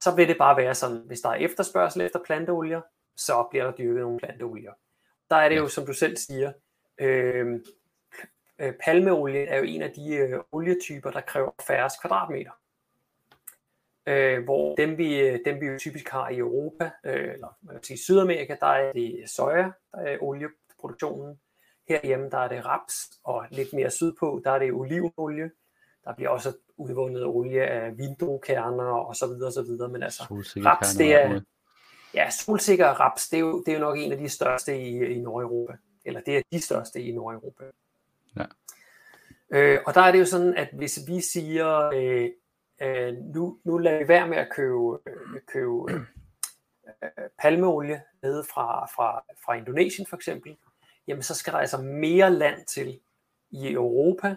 [0.00, 2.80] så vil det bare være sådan, hvis der er efterspørgsel efter planteolier,
[3.16, 4.72] så bliver der dyrket nogle planteolier.
[5.30, 6.52] Der er det jo, som du selv siger,
[6.98, 7.60] øh,
[8.58, 12.50] øh, palmeolie er jo en af de øh, olietyper, der kræver færre kvadratmeter.
[14.06, 17.84] Øh, hvor dem vi, dem vi jo typisk har i Europa, øh, eller man kan
[17.84, 21.40] sige Sydamerika, der er det soja, der er olieproduktionen.
[21.88, 25.50] Herhjemme der er det raps, og lidt mere sydpå, der er det olivenolie.
[26.04, 29.88] Der bliver også udvundet olie af vindruekerner og så videre, og så videre.
[29.88, 30.22] Men altså,
[30.56, 31.40] raps, det er,
[32.14, 34.78] ja, solsikker og raps, det er, jo, det er jo nok en af de største
[34.78, 35.72] i, i Nordeuropa.
[36.04, 37.64] Eller det er de største i Nordeuropa.
[38.36, 38.44] Ja.
[39.50, 42.30] Øh, og der er det jo sådan, at hvis vi siger, øh,
[42.82, 48.86] øh, nu, nu lader vi være med at købe, øh, købe øh, palmeolie nede fra,
[48.86, 50.56] fra, fra Indonesien for eksempel,
[51.06, 53.00] jamen så skal der altså mere land til
[53.50, 54.36] i Europa.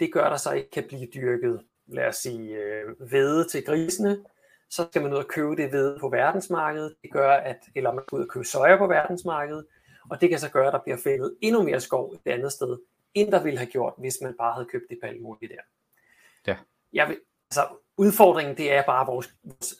[0.00, 4.24] Det gør der så ikke kan blive dyrket, lad os sige, øh, hvede til grisene.
[4.70, 6.94] Så skal man ud og købe det hvede på verdensmarkedet.
[7.02, 9.66] Det gør, at, eller man skal ud og købe soja på verdensmarkedet.
[10.10, 12.78] Og det kan så gøre, at der bliver fældet endnu mere skov et andet sted,
[13.14, 15.62] end der ville have gjort, hvis man bare havde købt det palmeolie der.
[16.46, 16.56] Ja.
[16.92, 17.18] Jeg vil,
[17.50, 19.74] altså, udfordringen, det er bare vores, vores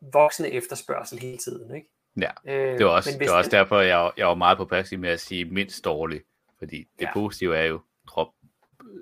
[0.00, 1.74] voksende efterspørgsel hele tiden.
[1.74, 1.88] Ikke?
[2.16, 5.20] Ja, det var også, det var også derfor, jeg, jeg var meget påpasselig med at
[5.20, 6.24] sige mindst dårligt.
[6.58, 7.12] Fordi det ja.
[7.12, 8.28] positive er jo, drop,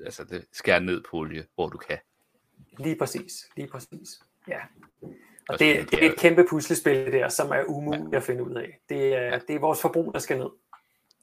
[0.04, 1.98] altså det skær ned på olie, hvor du kan.
[2.78, 4.22] Lige præcis, lige præcis.
[4.48, 4.58] Ja.
[5.48, 8.16] Og det, det er et kæmpe puslespil der, som er umuligt ja.
[8.16, 8.80] at finde ud af.
[8.88, 9.38] Det er, ja.
[9.48, 10.50] det er vores forbrug, der skal ned.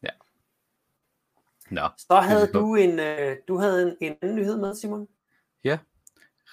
[0.04, 0.10] Ja.
[1.70, 1.90] Nå.
[1.98, 5.08] Så havde du en, øh, du havde en, en anden nyhed med, Simon?
[5.64, 5.78] Ja,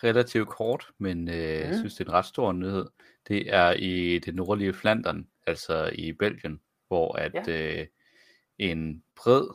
[0.05, 1.69] relativt kort, men øh, mm.
[1.69, 2.87] jeg synes, det er en ret stor nyhed.
[3.29, 7.81] Det er i det nordlige Flandern, altså i Belgien, hvor at ja.
[7.81, 7.87] øh,
[8.59, 9.49] en bred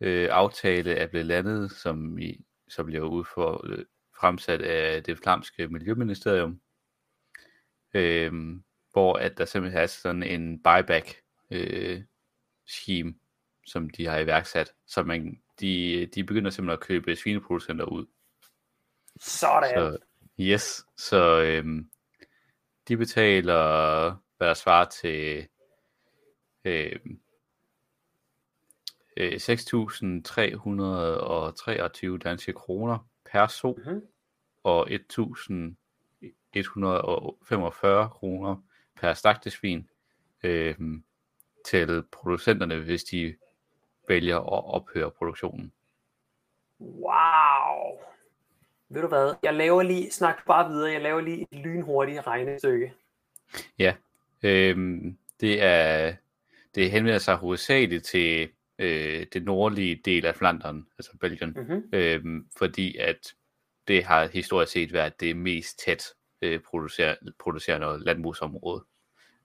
[0.00, 3.84] øh, aftale er blevet landet, som, i, som bliver udfor, øh,
[4.20, 6.60] fremsat af det flamske miljøministerium,
[7.94, 8.32] øh,
[8.92, 11.16] hvor at der simpelthen er sådan en buyback
[11.50, 12.02] øh,
[12.66, 13.14] scheme,
[13.66, 18.06] som de har iværksat, så man, de, de begynder simpelthen at købe svineproducenter ud.
[19.22, 19.74] Sådan.
[19.74, 19.98] Så,
[20.40, 21.64] yes, så øh,
[22.88, 25.48] de betaler, hvad der svarer til
[26.64, 27.00] øh,
[29.16, 34.06] øh, 6.323 danske kroner per so, mm-hmm.
[34.62, 34.96] og 1.145
[38.08, 38.56] kroner
[38.96, 39.88] per slagtesvin
[40.42, 40.74] øh,
[41.66, 43.36] til producenterne, hvis de
[44.08, 45.72] vælger at ophøre produktionen.
[46.80, 47.98] Wow!
[48.92, 52.94] Ved du hvad, jeg laver lige, snak bare videre, jeg laver lige et lynhurtigt regnestykke.
[53.78, 53.94] Ja,
[54.42, 55.02] øh,
[55.40, 56.14] det er,
[56.74, 61.82] det henvender sig hovedsageligt til øh, det nordlige del af Flandern, altså Belgien, mm-hmm.
[61.92, 63.34] øh, fordi at
[63.88, 66.04] det har historisk set været det mest tæt
[66.42, 68.84] øh, producer, producerende landbrugsområde.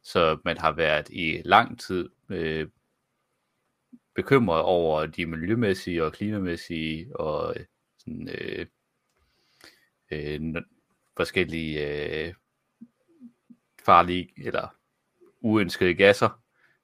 [0.04, 2.68] Så man har været i lang tid øh,
[4.16, 7.56] bekymret over de miljømæssige og klimamæssige og
[7.98, 8.66] sådan, øh,
[10.12, 10.56] øh,
[11.18, 12.34] forskellige øh,
[13.86, 14.76] farlige eller
[15.42, 16.42] uønskede gasser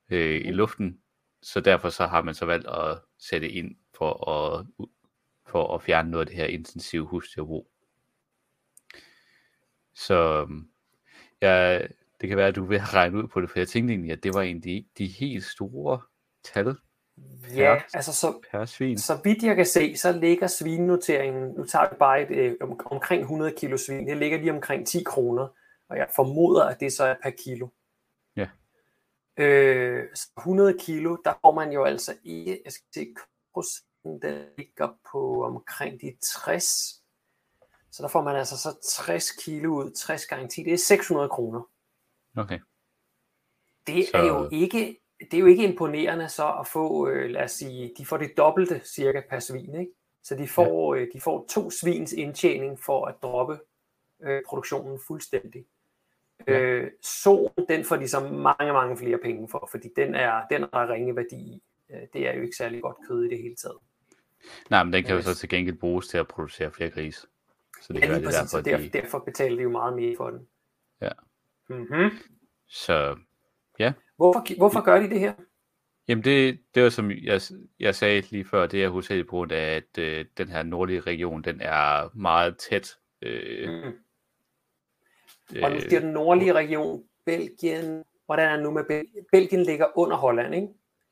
[0.09, 0.99] øh, i luften.
[1.41, 4.65] Så derfor så har man så valgt at sætte ind for at,
[5.45, 7.69] for at fjerne noget af det her intensive husdyrbrug.
[9.93, 10.47] Så
[11.41, 11.79] ja,
[12.21, 14.23] det kan være, at du vil regne ud på det, for jeg tænkte egentlig, at
[14.23, 16.01] det var en af de, de helt store
[16.43, 16.75] tal.
[17.55, 18.97] Ja, altså så, per svin.
[18.97, 23.21] så vidt jeg kan se, så ligger svinnoteringen, nu tager vi bare et, øh, omkring
[23.21, 25.47] 100 kilo svin, det ligger lige omkring 10 kroner,
[25.89, 27.67] og jeg formoder, at det så er per kilo.
[28.35, 28.47] Ja.
[29.37, 30.03] Øh,
[30.37, 33.15] 100 kilo, der får man jo altså ikke, jeg skal se,
[33.53, 36.63] procenten, der ligger på omkring de 60.
[37.91, 41.29] Så der får man altså så 60 kilo ud, 60 gange 10, det er 600
[41.29, 41.61] kroner.
[42.37, 42.59] Okay.
[43.87, 44.17] Det så...
[44.17, 47.93] er jo ikke det er jo ikke imponerende så at få, øh, lad os sige,
[47.97, 49.91] de får det dobbelte cirka per svin, ikke?
[50.23, 51.01] Så de får, ja.
[51.01, 53.59] øh, de får to svins indtjening for at droppe
[54.23, 55.65] øh, produktionen fuldstændig.
[56.47, 56.59] Ja.
[56.59, 60.63] Øh, solen, den får de så mange, mange flere penge for, fordi den er, den
[60.63, 61.63] er ringe værdi i.
[61.89, 63.77] Øh, det er jo ikke særlig godt kød i det hele taget.
[64.69, 67.27] Nej, men den kan jo så til gengæld bruges til at producere flere grise.
[67.81, 68.89] Så det ja, lige det præcis, derfor, de...
[68.89, 70.47] derfor betaler de jo meget mere for den.
[71.01, 71.09] Ja.
[71.69, 72.09] Mm-hmm.
[72.67, 73.17] Så,
[73.79, 73.93] ja.
[74.17, 75.33] Hvorfor, hvorfor gør de det her?
[76.07, 77.41] Jamen det, det var som jeg,
[77.79, 80.99] jeg sagde lige før, det er hovedsageligt på grund af, at øh, den her nordlige
[80.99, 82.97] region, den er meget tæt.
[83.21, 83.69] Øh,
[85.53, 85.63] Mm.
[85.63, 89.25] Og nu siger den nordlige region, Belgien, hvordan er det nu med Belgien?
[89.31, 90.67] Belgien ligger under Holland, ikke?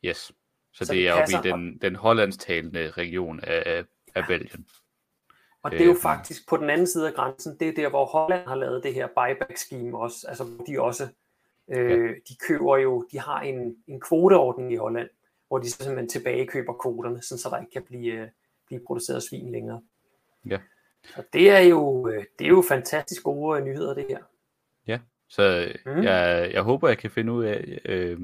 [0.06, 0.18] Yes.
[0.18, 0.34] Så,
[0.74, 4.68] Så det det er oppe i den, den hollandstalende region af, af Belgien.
[5.64, 6.00] Og det er jo Øhm.
[6.02, 8.94] faktisk på den anden side af grænsen, det er der, hvor Holland har lavet det
[8.94, 11.08] her buyback scheme også, altså hvor de også,
[11.72, 15.10] øh, de køber jo, de har en, en kvoteordning i Holland,
[15.48, 18.28] hvor de så simpelthen tilbagekøber kvoterne, sådan så der ikke kan blive, øh,
[18.68, 19.82] blive produceret svin længere.
[20.46, 20.60] Ja.
[21.04, 24.18] Så det er jo, øh, det er jo fantastisk gode øh, nyheder, det her.
[25.32, 26.04] Så Mm.
[26.04, 28.18] jeg, jeg håber, jeg kan finde ud af, øh,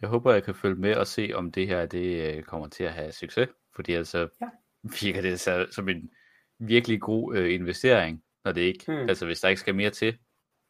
[0.00, 2.92] jeg håber, jeg kan følge med og se, om det her det kommer til at
[2.92, 3.48] have succes.
[3.74, 4.46] Fordi altså Ja.
[5.02, 6.10] virker det så, som en
[6.58, 9.08] virkelig god øh, investering, når det ikke, mm.
[9.08, 10.18] altså hvis der ikke skal mere til,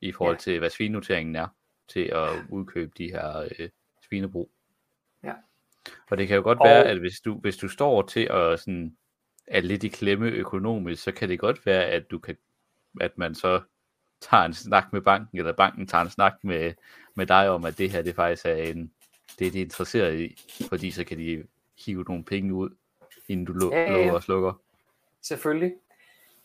[0.08, 0.40] i forhold Ja.
[0.40, 1.46] til hvad svinenoteringen er,
[1.88, 3.68] til at udkøbe de her øh,
[4.08, 4.50] svinebrug.
[5.24, 5.32] Ja.
[6.10, 8.60] Og det kan jo godt Og- være, at hvis du, hvis du står til at
[8.60, 8.96] sådan,
[9.46, 12.36] er lidt i klemme økonomisk, så kan det godt være, at du kan,
[13.00, 13.62] at man så
[14.20, 16.72] tager en snak med banken, eller banken tager en snak med,
[17.14, 18.92] med dig om, at det her det faktisk er en,
[19.38, 20.36] det, de er interesseret i,
[20.68, 21.44] fordi så kan de
[21.86, 22.70] hive nogle penge ud,
[23.28, 24.52] inden du lu- Ja, ja, lukker og slukker.
[25.22, 25.72] Selvfølgelig.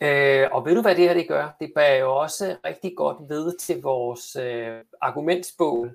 [0.02, 1.56] Øh, og ved du, hvad det her det gør?
[1.60, 5.88] Det bærer jo også rigtig godt ved til vores øh, argumentsbog.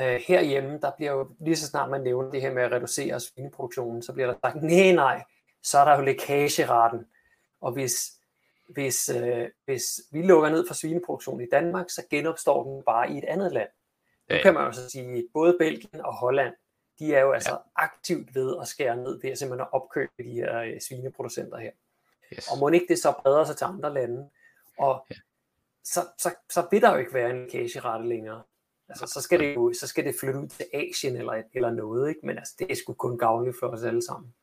[0.00, 3.20] Øh, herhjemme, der bliver jo lige så snart man nævner det her med at reducere
[3.20, 5.24] svineproduktionen, så bliver der sagt, nej, nej,
[5.62, 7.06] så er der jo lækageraten.
[7.60, 8.12] Og hvis,
[8.68, 13.18] hvis, øh, hvis vi lukker ned for svineproduktion i Danmark, så genopstår den bare i
[13.18, 13.68] et andet land.
[14.30, 16.54] Nu kan man jo så sige, at både Belgien og Holland,
[16.98, 20.30] de er jo altså aktivt ved at skære ned ved at simpelthen at opkøbe de
[20.32, 21.70] her øh, svineproducenter her.
[22.34, 22.48] Yes.
[22.52, 24.28] Og må ikke det så breder sig til andre lande.
[24.78, 25.14] Og Ja.
[25.84, 28.42] så, så, så vil der jo ikke være en lækagerette længere.
[28.88, 32.08] Altså, så skal det jo så skal det flytte ud til Asien eller, eller noget,
[32.08, 32.20] ikke?
[32.24, 34.34] men altså, det er sgu kun gavnligt for os alle sammen.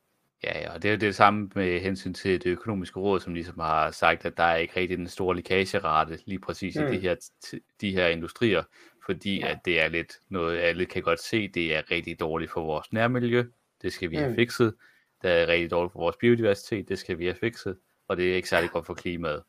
[0.43, 3.34] Ja, ja, og det er jo det samme med hensyn til det økonomiske råd, som
[3.34, 6.82] ligesom har sagt, at der er ikke rigtig den store lækagerate lige præcis mm.
[6.86, 6.88] Mm.
[6.91, 8.63] i de her, t- de her industrier,
[9.06, 9.47] fordi Ja.
[9.52, 12.93] at det er lidt noget, alle kan godt se, det er rigtig dårligt for vores
[12.93, 13.43] nærmiljø,
[13.82, 14.36] det skal vi have Mm.
[14.36, 14.76] fikset,
[15.21, 17.77] det er rigtig dårligt for vores biodiversitet, det skal vi have fikset,
[18.08, 19.43] og det er ikke særlig godt for klimaet.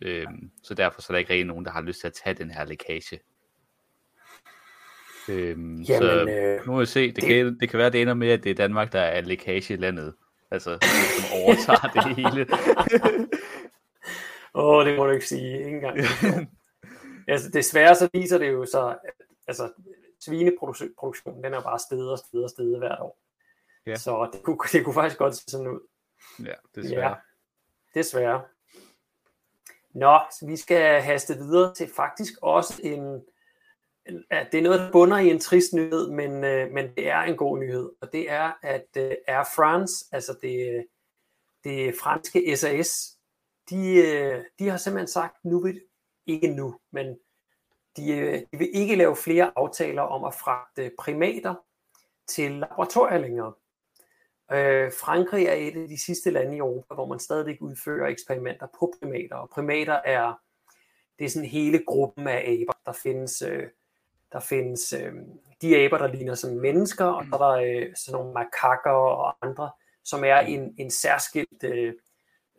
[0.00, 2.34] Øhm, så derfor så er der ikke rigtig nogen, der har lyst til at tage
[2.34, 3.20] den her lækage.
[5.28, 7.24] Øhm, så Jamen, øh, nu må vi se, det, det-.
[7.24, 10.14] Kan, det kan være, det ender med, at det er Danmark, der er lækage landet.
[10.50, 10.78] Altså,
[11.16, 12.46] som overtager det hele.
[14.54, 15.98] Åh, det må du ikke sige, ikke engang.
[17.28, 19.72] altså, desværre så viser det jo så, at altså,
[20.20, 23.18] svineproduktionen, den er bare stedet og stedet og stedet hvert år.
[23.86, 23.96] Ja.
[23.96, 25.80] Så det kunne, det kunne faktisk godt se sådan ud.
[26.44, 27.08] ja, desværre.
[27.08, 27.14] Ja,
[28.00, 28.42] desværre.
[29.94, 33.02] Nå, så vi skal haste videre til faktisk også en,
[34.06, 37.08] en ja, det er noget, der bunder i en trist nyhed, men, øh, men det
[37.08, 40.86] er en god nyhed, og det er, at øh, Air France, altså det,
[41.64, 43.18] det franske SAS,
[43.70, 45.80] de, øh, de har simpelthen sagt, nu vil,
[46.26, 47.18] ikke nu, men
[47.96, 51.54] de, øh, de vil ikke lave flere aftaler om at fragte primater
[52.28, 53.52] til laboratorier længere.
[54.52, 58.66] Øh, Frankrig er et af de sidste lande i Europa, hvor man stadigvæk udfører eksperimenter
[58.78, 60.40] på primater, og primater er,
[61.18, 62.78] det er sådan hele gruppen af aber.
[62.86, 63.64] Der findes, øh,
[64.32, 65.12] der findes øh,
[65.62, 69.36] de aber, der ligner som mennesker, og så er der øh, sådan nogle makakker og
[69.46, 69.70] andre,
[70.04, 71.94] som er en, en særskilt øh,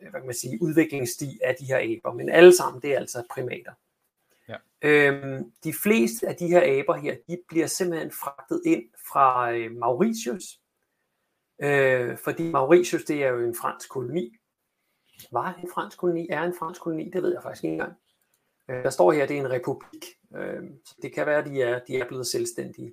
[0.00, 2.14] hvad kan man sige, udviklingssti af de her aber.
[2.14, 3.72] Men alle sammen, det er altså primater.
[4.48, 4.56] Ja.
[4.82, 9.76] Øhm, de fleste af de her aber her, de bliver simpelthen fragtet ind fra øh,
[9.76, 10.60] Mauritius,
[11.62, 14.36] øh, fordi Mauritius, det er jo en fransk koloni.
[15.32, 16.28] Var en fransk koloni?
[16.30, 17.10] Er en fransk koloni?
[17.10, 17.92] Det ved jeg faktisk ikke engang.
[18.70, 20.04] Øh, der står her, at det er en republik,
[20.36, 22.92] øh, så det kan være, at de er, de er blevet selvstændige.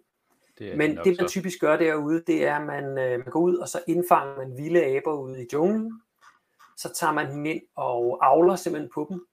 [0.60, 1.28] Det er Men det man så.
[1.28, 4.58] typisk gør derude, det er, at man, øh, man går ud, og så indfanger man
[4.58, 6.02] vilde aber ude i junglen.
[6.78, 9.26] Så tager man dem ind og avler simpelthen på dem.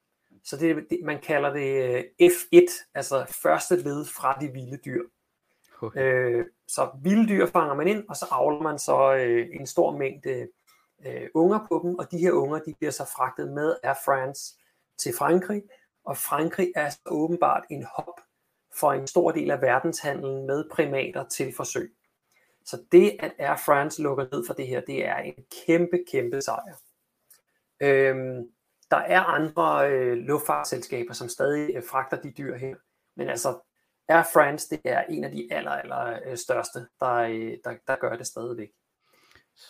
[0.43, 5.03] Så det, det man kalder det øh, F1, altså første led fra de vilde dyr.
[5.81, 6.01] Okay.
[6.01, 6.45] Øh,
[6.75, 10.47] så vilde dyr fanger man ind, og så avler man så øh, en stor mængde
[11.05, 14.55] øh, unger på dem, og de her unger de bliver så fragtet med Air France
[14.97, 15.63] til Frankrig,
[16.05, 18.21] og Frankrig er så åbenbart en hop
[18.79, 21.93] for en stor del af verdenshandlen med primater til forsøg.
[22.65, 26.41] Så det, at Air France lukker ned for det her, det er en kæmpe, kæmpe
[26.41, 26.75] sejr.
[27.79, 28.49] Øhm,
[28.91, 32.75] der er andre øh, luftfartsselskaber, som stadig øh, fragter de dyr her,
[33.15, 33.59] men altså
[34.07, 37.95] Air France, det er en af de aller, aller øh, største, der, øh, der, der
[37.95, 38.69] gør det stadigvæk.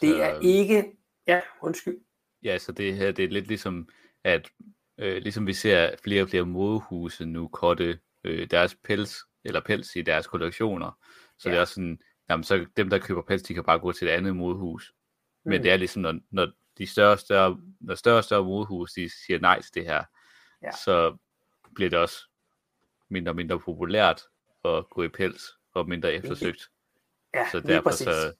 [0.01, 1.97] Det Så, er ikke, ja, undskyld,
[2.43, 3.89] Ja, så det her, det er lidt ligesom,
[4.23, 4.49] at
[4.97, 9.95] øh, ligesom vi ser flere og flere modehuse nu korte øh, deres pels, eller pels
[9.95, 10.99] i deres kollektioner,
[11.39, 11.51] så ja.
[11.51, 14.07] det er også sådan, jamen, så dem, der køber pels, de kan bare gå til
[14.07, 14.93] et andet modehus.
[15.45, 15.63] Men Mm.
[15.63, 19.09] det er ligesom, når, når de større og større, når større og større modehus, de
[19.25, 20.03] siger nej til det her,
[20.63, 20.71] Ja.
[20.71, 21.17] så
[21.75, 22.29] bliver det også
[23.13, 24.21] mindre og mindre populært
[24.65, 26.69] at gå i pels, og mindre eftersøgt.
[27.33, 28.33] Ja, Så derfor så,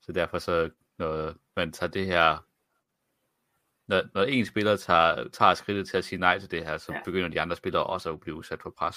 [0.00, 2.46] så derfor så, når man tager det her,
[3.86, 6.92] når, når en spiller tager, tager skridtet til at sige nej til det her, så
[6.92, 7.00] ja.
[7.04, 8.96] begynder de andre spillere også at blive udsat for pres.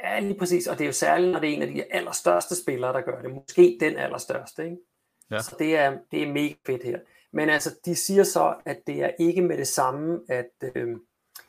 [0.00, 0.66] Ja, lige præcis.
[0.66, 3.22] Og det er jo særligt, når det er en af de allerstørste spillere, der gør
[3.22, 3.30] det.
[3.30, 4.64] Måske den allerstørste.
[4.64, 4.76] Ikke?
[5.30, 5.38] Ja.
[5.38, 6.98] Så det er, det er mega fedt her.
[7.32, 10.96] Men altså, de siger så, at det er ikke med det samme, at, øh,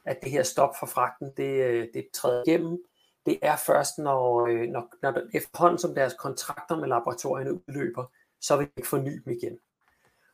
[0.05, 2.83] at det her stop for fragten, det, øh, det træder igennem.
[3.25, 8.05] Det er først, når, øh, når, når efterhånden som deres kontrakter med laboratorierne udløber,
[8.41, 9.59] så vil de ikke forny dem igen.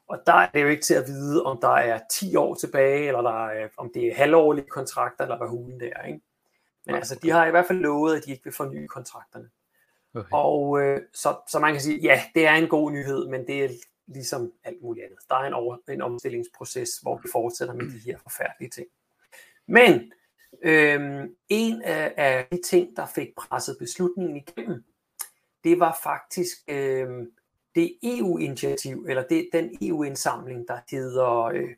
[0.08, 3.08] Og der er det jo ikke til at vide, om der er 10 år tilbage,
[3.08, 6.04] eller der er, om det er halvårlige kontrakter, eller hvad hulen det er.
[6.04, 6.22] Ikke?
[6.86, 7.32] Men Nej, altså, de okay.
[7.32, 9.50] har i hvert fald lovet, at de ikke vil forny kontrakterne.
[10.16, 10.30] Okay.
[10.32, 13.64] Og øh, så, så man kan sige, ja, det er en god nyhed, men det
[13.64, 13.70] er
[14.08, 15.20] ligesom alt muligt andet.
[15.30, 18.88] Der er en, over, en omstillingsproces, hvor vi fortsætter med de her forfærdelige ting.
[19.72, 20.12] Men
[20.64, 24.84] øh, en af, af de ting, der fik presset beslutningen igennem,
[25.64, 27.10] det var faktisk øh,
[27.76, 31.70] det EU-initiativ, eller det, den EU-indsamling, der hedder øh,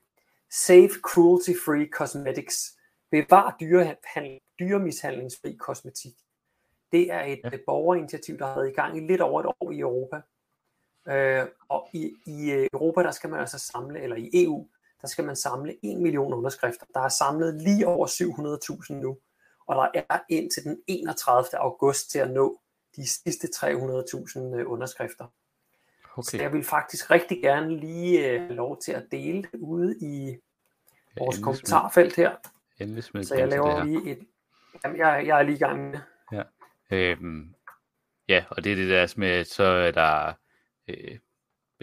[0.51, 2.77] Safe Cruelty Free Cosmetics.
[3.11, 6.13] Bevar dyrehandel, dyremishandlingsfri kosmetik.
[6.91, 7.49] Det er et Ja.
[7.51, 7.57] ja.
[7.65, 10.21] borgerinitiativ, der har været i gang i lidt over et år i Europa.
[11.07, 14.67] Øh, og i, i øh, Europa, der skal man altså samle, eller i EU,
[15.03, 16.85] der skal man samle 1 million underskrifter.
[16.93, 19.17] Der er samlet lige over 700.000 nu,
[19.67, 21.59] og der er indtil den 31.
[21.59, 22.59] august til at nå
[22.95, 25.25] de sidste 300.000 øh, underskrifter.
[26.15, 26.23] Okay.
[26.23, 29.97] Så jeg vil faktisk rigtig gerne lige øh, have lov til at dele det ude
[29.99, 30.37] i
[31.15, 32.35] Ja, vores endelig kommentarfelt her.
[32.79, 34.27] Endelig smid Så jeg til laver lige et...
[34.83, 36.01] Jamen, jeg, jeg er lige i gang med det.
[36.91, 37.55] Øhm,
[38.27, 40.33] ja, og det er det der med, så er der,
[40.87, 41.19] øh,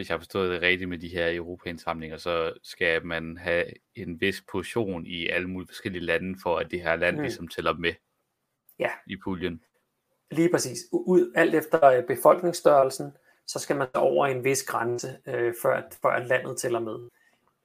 [0.01, 4.21] hvis jeg har forstået det rigtigt med de her Europaindsamlinger, så skal man have en
[4.21, 7.23] vis portion i alle mulige forskellige lande, for at det her land Mm.
[7.23, 7.93] ligesom tæller med
[8.79, 8.91] Ja.
[9.07, 9.63] i puljen.
[10.31, 10.79] Lige præcis.
[10.93, 13.13] Ud, alt efter øh, befolkningsstørrelsen,
[13.47, 17.09] så skal man over en vis grænse, øh, før, at, før at landet tæller med.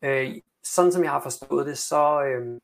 [0.04, 2.60] Øh, sådan som jeg har forstået det, så, øh,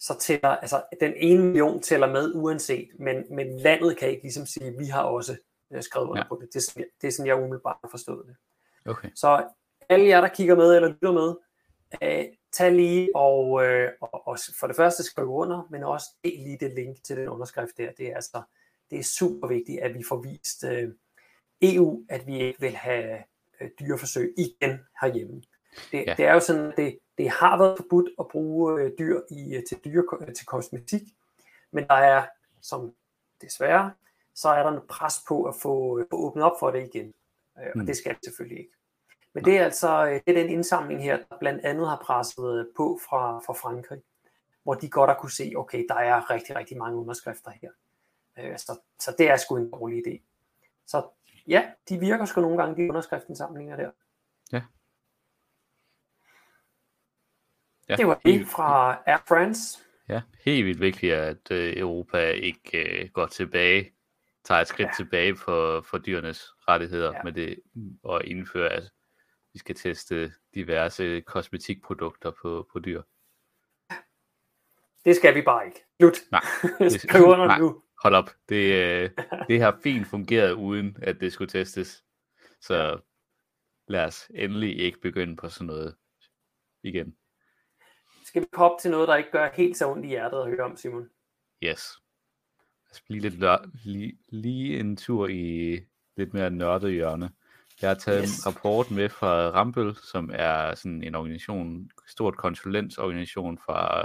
[0.00, 4.46] så tæller, altså den ene million tæller med uanset, men, men landet kan ikke ligesom
[4.46, 5.36] sige, vi har også
[5.72, 6.28] øh, skrevet under Ja.
[6.28, 6.48] på det.
[6.52, 8.36] Det er, sådan, jeg- det er sådan, jeg umiddelbart har forstået det.
[8.86, 9.08] Okay.
[9.14, 9.48] Så
[9.88, 11.34] alle jer, der kigger med eller lytter med,
[12.02, 16.38] øh, tag lige og, øh, og, og for det første skrive under, men også del
[16.38, 17.92] lige det link til den underskrift der.
[17.92, 18.42] Det er altså
[18.90, 20.90] det er super vigtigt, at vi får vist øh,
[21.62, 23.18] EU, at vi ikke vil have
[23.60, 25.42] øh, dyreforsøg igen herhjemme.
[25.92, 26.14] Det, Ja.
[26.16, 29.62] det er jo sådan, at det, det har været forbudt at bruge øh, dyr i,
[29.68, 31.02] til, dyre, til kosmetik,
[31.70, 32.26] men der er,
[32.62, 32.94] som
[33.40, 33.92] desværre,
[34.34, 37.14] så er der en pres på at få, øh, få åbnet op for det igen.
[37.58, 37.86] Øh, og Mm.
[37.86, 38.72] det skal det selvfølgelig ikke.
[39.34, 42.58] Men det er altså øh, det er den indsamling her, der blandt andet har presset
[42.58, 44.02] øh, på fra, fra Frankrig,
[44.62, 47.70] hvor de godt har kunne se, okay, der er rigtig, rigtig mange underskrifter her.
[48.38, 50.20] Øh, så, så det er sgu en dårlig idé.
[50.86, 51.08] Så
[51.48, 53.90] ja, de virker sgu nogle gange, de underskriftsindsamlinger der.
[57.88, 59.78] Ja, Det var det fra Air France.
[60.08, 63.91] ja, helt vildt vigtigt, at øh, Europa ikke øh, går tilbage,
[64.44, 64.92] tager et skridt Ja.
[64.96, 67.22] tilbage for, for dyrenes rettigheder Ja.
[67.24, 67.58] med det,
[68.02, 68.92] og indføre, at
[69.52, 73.02] vi skal teste diverse kosmetikprodukter på, på dyr.
[75.04, 75.84] Det skal vi bare ikke.
[76.00, 76.18] Slut.
[76.30, 76.40] Nej,
[76.98, 77.58] Skriv under nej.
[77.58, 77.82] nu.
[78.02, 79.10] Hold op, det, øh,
[79.48, 82.04] det har fint fungeret uden, at det skulle testes.
[82.60, 83.00] Så
[83.88, 85.96] lad os endelig ikke begynde på sådan noget
[86.82, 87.16] igen.
[88.24, 90.64] Skal vi hoppe til noget, der ikke gør helt så ondt i hjertet at høre
[90.64, 91.10] om, Simon?
[91.62, 92.01] Yes.
[93.06, 93.44] Blive lidt
[93.84, 95.78] lige, lige en tur i
[96.16, 97.30] lidt mere nørdet hjørne.
[97.82, 98.38] Jeg har taget yes.
[98.38, 104.04] En rapport med fra Rambøl, som er sådan en organisation, stort konsulentorganisation fra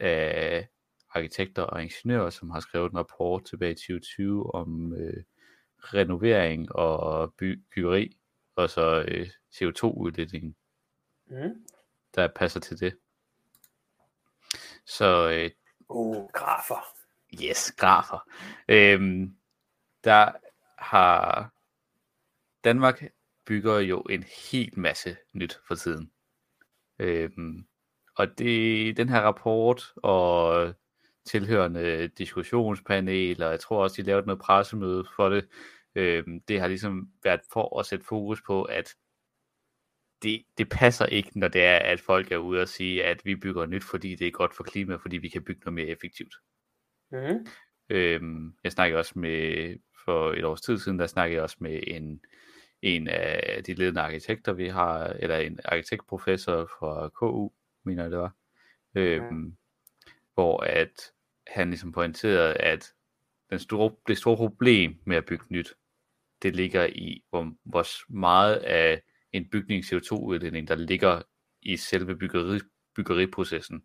[0.00, 0.64] øh,
[1.10, 5.22] arkitekter og ingeniører, som har skrevet en rapport tilbage i 2020 om øh,
[5.78, 8.16] renovering og by- byggeri,
[8.56, 10.56] og så øh, CO2-udledning,
[11.26, 11.64] Mm.
[12.14, 12.96] der passer til det.
[14.86, 15.50] Så øh,
[15.88, 16.93] Uh, grafer.
[17.42, 18.28] Yes, grafer.
[18.68, 19.36] Øhm,
[20.04, 20.32] der
[20.78, 21.50] har
[22.64, 23.02] Danmark
[23.46, 26.10] bygger jo en helt masse nyt for tiden.
[26.98, 27.66] Øhm,
[28.16, 30.74] og det den her rapport og
[31.24, 35.48] tilhørende diskussionspanel, og jeg tror også, de lavede noget pressemøde for det,
[35.94, 38.94] øhm, det har ligesom været for at sætte fokus på, at
[40.22, 43.36] det, det passer ikke, når det er, at folk er ude og sige, at vi
[43.36, 46.34] bygger nyt, fordi det er godt for klimaet, fordi vi kan bygge noget mere effektivt.
[47.14, 47.46] Mm.
[47.88, 51.80] Øhm, jeg snakkede også med, for et års tid siden, der snakkede jeg også med
[51.86, 52.20] en,
[52.82, 57.50] en af de ledende arkitekter, vi har, eller en arkitektprofessor fra KU,
[57.84, 58.34] mener jeg det var,
[58.94, 59.52] øhm, ja.
[60.34, 61.12] hvor at
[61.46, 62.94] han ligesom pointerede, at
[63.50, 65.74] den store, det store problem med at bygge nyt,
[66.42, 69.02] det ligger i, hvor, hvor meget af
[69.32, 71.22] en bygning CO2-udledning, der ligger
[71.62, 72.60] i selve byggeri,
[72.94, 73.84] byggeriprocessen.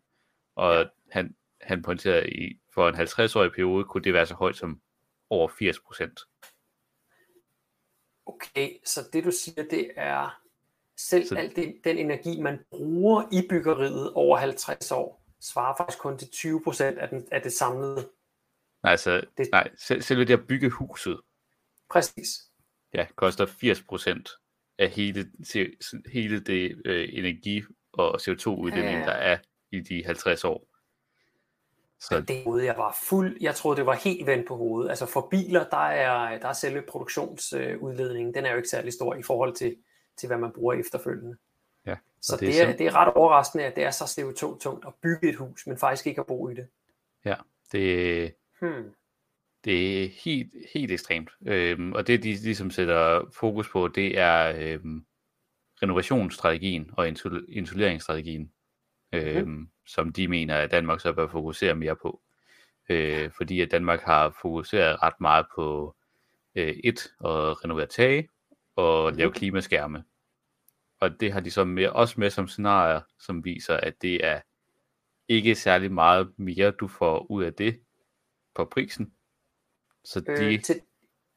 [0.54, 4.80] Og han, han pointerede, i for en 50-årig periode, kunne det være så højt som
[5.30, 6.20] over 80 procent.
[8.26, 10.40] Okay, så det du siger, det er
[10.96, 11.36] selv så...
[11.36, 16.30] alt det, den energi, man bruger i byggeriet over 50 år, svarer faktisk kun til
[16.30, 18.08] 20 procent af, den, af det samlede.
[18.82, 19.48] Nej, altså, det...
[19.52, 21.20] nej, selv, selve det at bygge huset.
[21.90, 22.28] Præcis.
[22.94, 24.30] Ja, koster 80 procent
[24.78, 25.30] af hele,
[26.12, 29.04] hele det øh, energi- og CO2-udledning, ja.
[29.04, 29.38] der er
[29.72, 30.69] i de 50 år.
[32.00, 34.90] Så det troede jeg var fuld, jeg troede det var helt vendt på hovedet.
[34.90, 39.14] Altså for biler, der er, der er selve produktionsudledningen, den er jo ikke særlig stor
[39.14, 39.76] i forhold til,
[40.16, 41.36] til hvad man bruger efterfølgende.
[41.86, 44.94] Ja, så det, det, er, det er ret overraskende, at det er så CO2-tungt at
[45.02, 46.66] bygge et hus, men faktisk ikke at bo i det.
[47.24, 47.34] Ja,
[47.72, 48.90] det, hmm.
[49.64, 51.30] det er helt, helt ekstremt.
[51.46, 55.04] Øhm, og det, de ligesom sætter fokus på, det er øhm,
[55.82, 57.08] renovationsstrategien og
[57.48, 58.52] insuleringsstrategien.
[59.12, 62.20] Mm som de mener, at Danmark så bør fokusere mere på.
[62.88, 65.96] Øh, fordi at Danmark har fokuseret ret meget på
[66.54, 68.28] øh, et, at renovere tage
[68.76, 70.04] og lave klimaskærme.
[71.00, 74.40] Og det har de så med, også med som scenarier, som viser, at det er
[75.28, 77.80] ikke særlig meget mere, du får ud af det
[78.54, 79.12] på prisen.
[80.04, 80.54] Så de...
[80.54, 80.80] Øh, til,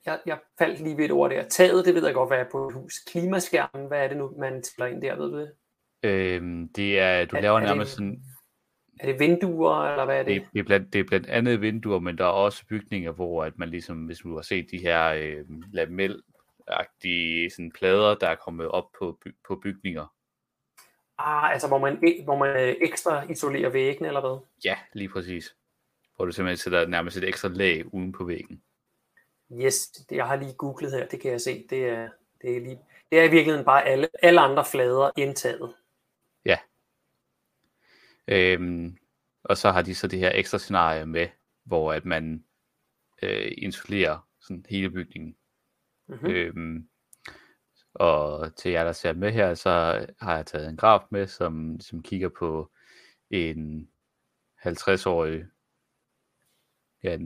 [0.06, 1.48] jeg, jeg faldt lige ved et ord der.
[1.48, 3.00] Taget, det ved jeg godt, hvad er på et hus.
[3.00, 5.52] Klimaskærmen, hvad er det nu, man tæller ind der, ved du det?
[6.04, 7.98] Øhm, det er, du er, laver er nærmest det...
[7.98, 8.24] sådan
[9.00, 10.42] er det vinduer, eller hvad er det?
[10.42, 13.44] Det, det, er, blandt, det er blandt andet vinduer, men der er også bygninger, hvor
[13.44, 16.24] at man ligesom, hvis du har set de her øh, lamel
[17.56, 20.14] sådan plader, der er kommet op på, by, på bygninger.
[21.18, 24.40] Ah, altså hvor man, hvor man øh, ekstra isolerer væggene, eller hvad?
[24.66, 25.56] Ja, lige præcis.
[26.16, 28.62] Hvor du simpelthen sætter nærmest et ekstra lag uden på væggen.
[29.62, 31.66] Yes, det, jeg har lige googlet her, det kan jeg se.
[31.70, 32.10] Det er,
[32.42, 32.80] det er, lige,
[33.12, 35.74] det er i virkeligheden bare alle, alle andre flader indtaget.
[38.28, 38.98] Øhm,
[39.44, 41.28] og så har de så det her ekstra scenarie med,
[41.64, 42.44] hvor at man
[43.22, 45.36] øh, insulerer sådan hele bygningen.
[46.08, 46.30] Mm-hmm.
[46.30, 46.88] Øhm,
[47.94, 49.70] og til jer, der ser med her, så
[50.22, 52.72] har jeg taget en graf med, som, som kigger på
[53.30, 53.90] en
[54.66, 55.46] 50-årig,
[57.04, 57.18] ja,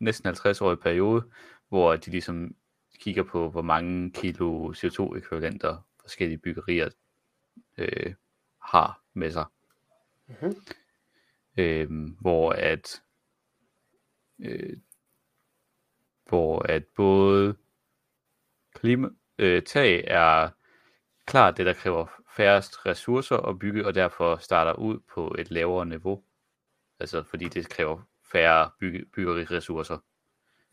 [0.00, 1.30] næsten 50-årig periode,
[1.68, 2.54] hvor de ligesom
[2.98, 6.88] kigger på, hvor mange kilo CO2-ekvivalenter forskellige byggerier
[7.78, 8.14] øh,
[8.62, 9.44] har med sig.
[10.28, 10.54] Mm-hmm.
[11.56, 13.02] Øhm, hvor at
[14.38, 14.76] øh,
[16.28, 17.56] hvor at både
[18.74, 19.08] klima,
[19.38, 20.50] øh, tag er
[21.26, 22.06] klart det, der kræver
[22.36, 26.22] færrest ressourcer at bygge, og derfor starter ud på et lavere niveau.
[27.00, 28.02] Altså fordi det kræver
[28.32, 29.98] færre bygge, byggeriressourcer.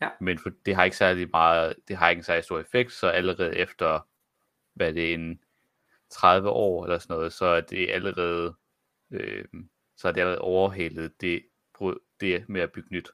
[0.00, 0.08] Ja.
[0.20, 3.08] Men for, det har ikke særlig meget, det har ikke en særlig stor effekt, så
[3.08, 4.00] allerede efter,
[4.74, 5.40] hvad det er, en
[6.10, 8.54] 30 år eller sådan noget, så er det allerede
[9.10, 9.44] øh,
[9.96, 11.42] så er det allerede overhalet det,
[12.20, 13.10] det med at bygge nyt.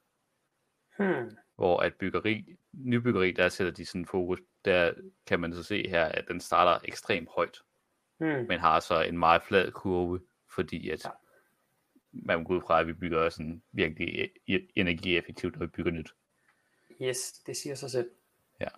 [0.99, 1.36] Hmm.
[1.57, 4.93] Hvor at byggeri, nybyggeri, der sætter de sådan fokus, der
[5.26, 7.59] kan man så se her, at den starter ekstremt højt,
[8.18, 8.47] hmm.
[8.49, 10.20] men har så en meget flad kurve,
[10.55, 11.11] fordi at ja.
[12.12, 15.93] man går ud fra, at vi bygger sådan virkelig e-, e-, energieffektivt, når vi bygger
[15.93, 16.14] nyt.
[17.03, 18.11] Yes, det siger sig selv.
[18.61, 18.68] Ja.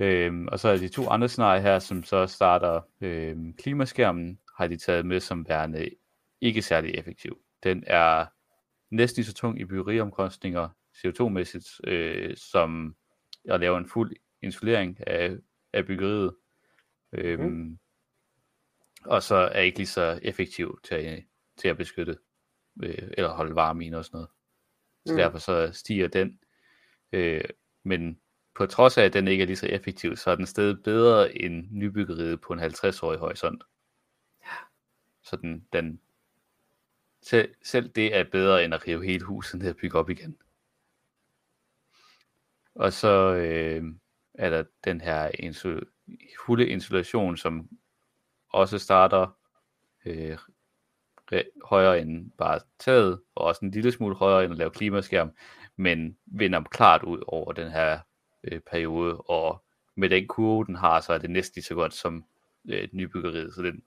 [0.00, 4.66] Øhm, og så er de to andre scenarier her, som så starter øhm, klimaskærmen, har
[4.66, 5.90] de taget med som værende
[6.40, 7.40] ikke særlig effektiv.
[7.62, 8.26] Den er
[8.90, 12.96] næsten lige så tung i byggeriomkostninger CO2-mæssigt, øh, som
[13.44, 15.36] at lave en fuld insulering af,
[15.72, 16.36] af byggeriet.
[17.12, 17.78] Øhm, mm.
[19.04, 21.24] Og så er ikke lige så effektiv til at,
[21.56, 22.18] til at beskytte
[22.82, 24.28] øh, eller holde varme i og sådan noget.
[25.06, 25.16] Så mm.
[25.16, 26.40] derfor så stiger den.
[27.12, 27.44] Øh,
[27.84, 28.20] men
[28.54, 31.38] på trods af, at den ikke er lige så effektiv, så er den stadig bedre
[31.38, 33.64] end nybyggeriet på en 50-årig horisont.
[34.44, 34.56] Ja.
[35.22, 36.00] Så den, den
[37.24, 40.38] selv, selv det er bedre end at rive hele huset ned og bygge op igen.
[42.74, 43.84] Og så øh,
[44.34, 46.06] er der den her insul-
[46.46, 47.68] fulde insulation, som
[48.48, 49.38] også starter
[50.04, 50.38] øh,
[51.64, 55.30] højere end bare taget, og også en lille smule højere end at lave klimaskærm,
[55.76, 58.00] men vinder klart ud over den her
[58.44, 59.64] øh, periode, og
[59.96, 62.24] med den kurve, den har, så er det næsten lige så godt som
[62.68, 63.82] øh, nybyggeriet, så den,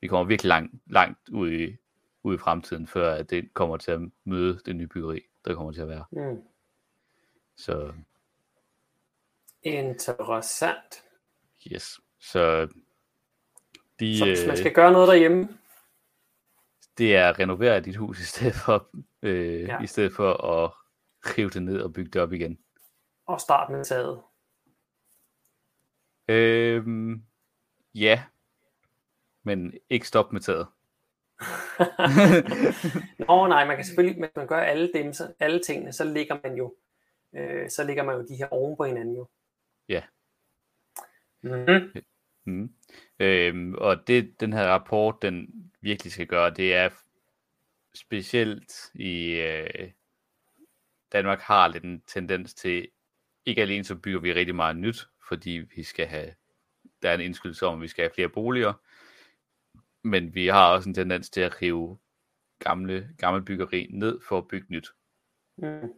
[0.00, 1.76] vi kommer virkelig langt, langt ud i
[2.24, 5.72] ud i fremtiden, før at det kommer til at møde det nye byggeri, der kommer
[5.72, 6.04] til at være.
[6.10, 6.42] Mm.
[7.56, 7.92] Så
[9.62, 11.04] Interessant.
[11.72, 12.00] yes.
[12.20, 12.68] Så
[14.00, 15.58] de, Så hvis man øh, skal gøre noget derhjemme,
[16.98, 18.88] det er at renovere dit hus i stedet for,
[19.22, 19.66] øh, Ja.
[19.66, 19.82] ja.
[19.82, 20.70] i stedet for at
[21.24, 22.58] rive det ned og bygge det op igen.
[23.26, 24.22] og start med taget.
[26.28, 27.24] Øhm,
[27.94, 28.24] ja,
[29.42, 30.66] men ikke stop med taget.
[33.28, 36.36] Nå nej, man kan selvfølgelig, hvis man gør alle, dem, så, alle tingene, så ligger
[36.42, 36.74] man jo
[37.34, 39.28] øh, så ligger man jo de her oven på hinanden jo.
[39.88, 40.02] Ja.
[41.42, 42.02] Mm-hmm.
[42.44, 42.74] Mm.
[43.18, 45.48] Øhm, og det, den her rapport, den
[45.80, 46.90] virkelig skal gøre, det er
[47.94, 49.90] specielt i øh,
[51.12, 52.88] Danmark har lidt en tendens til,
[53.46, 56.34] ikke alene så bygger vi rigtig meget nyt, fordi vi skal have,
[57.02, 58.72] der er en indskydelse om, at vi skal have flere boliger,
[60.04, 61.98] men vi har også en tendens til at rive
[62.58, 64.88] gamle, gamle byggeri ned for at bygge nyt.
[65.56, 65.92] Mm.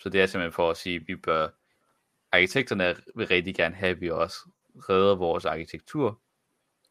[0.00, 1.48] Så det er simpelthen for at sige, at vi bør,
[2.32, 4.36] arkitekterne vil rigtig gerne have, at vi også
[4.88, 6.20] redder vores arkitektur.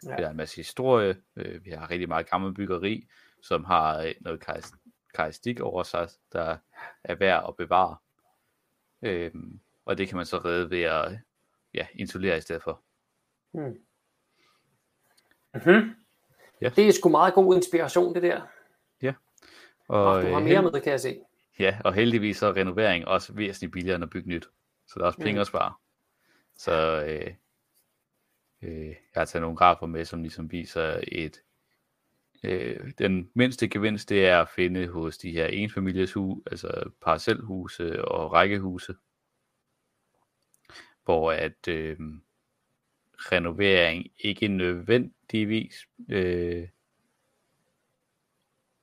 [0.06, 0.16] Ja.
[0.16, 3.08] Vi har en masse historie, øh, vi har rigtig meget gammel byggeri,
[3.42, 6.58] som har øh, noget karakteristik over sig, der
[7.04, 7.98] er værd at bevare.
[9.02, 11.20] Øhm, og det kan man så redde ved at
[11.74, 12.82] ja, isolere i stedet for.
[13.54, 13.78] Mm.
[15.54, 16.01] Mm-hmm.
[16.62, 16.70] Ja.
[16.76, 18.42] Det er sgu meget god inspiration, det der.
[19.88, 21.20] Og, Og du har mere held- med, kan jeg se.
[21.60, 24.50] Ja, og heldigvis så er renovering også væsentligt billigere end at bygge nyt.
[24.88, 25.40] Så der er også penge Mm.
[25.42, 25.74] at spare.
[26.58, 27.34] Så øh,
[28.62, 31.42] øh, jeg har taget nogle grafer med, som ligesom viser et
[32.44, 38.06] øh, den mindste gevinst, det er at finde hos de her enfamilies hus, altså parcelhuse
[38.06, 38.96] og rækkehuse,
[41.04, 41.98] hvor at øh,
[43.32, 46.68] renovering ikke nødvendigvis øh,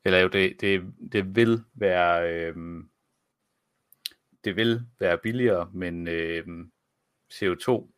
[0.04, 2.56] eller jo, det, det, det vil være øh,
[4.44, 6.46] det vil være billigere, men øh,
[7.32, 7.92] CO2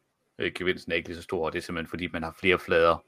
[0.54, 3.04] gevinsten er ikke lige så stor, og det er simpelthen fordi, man har flere flader.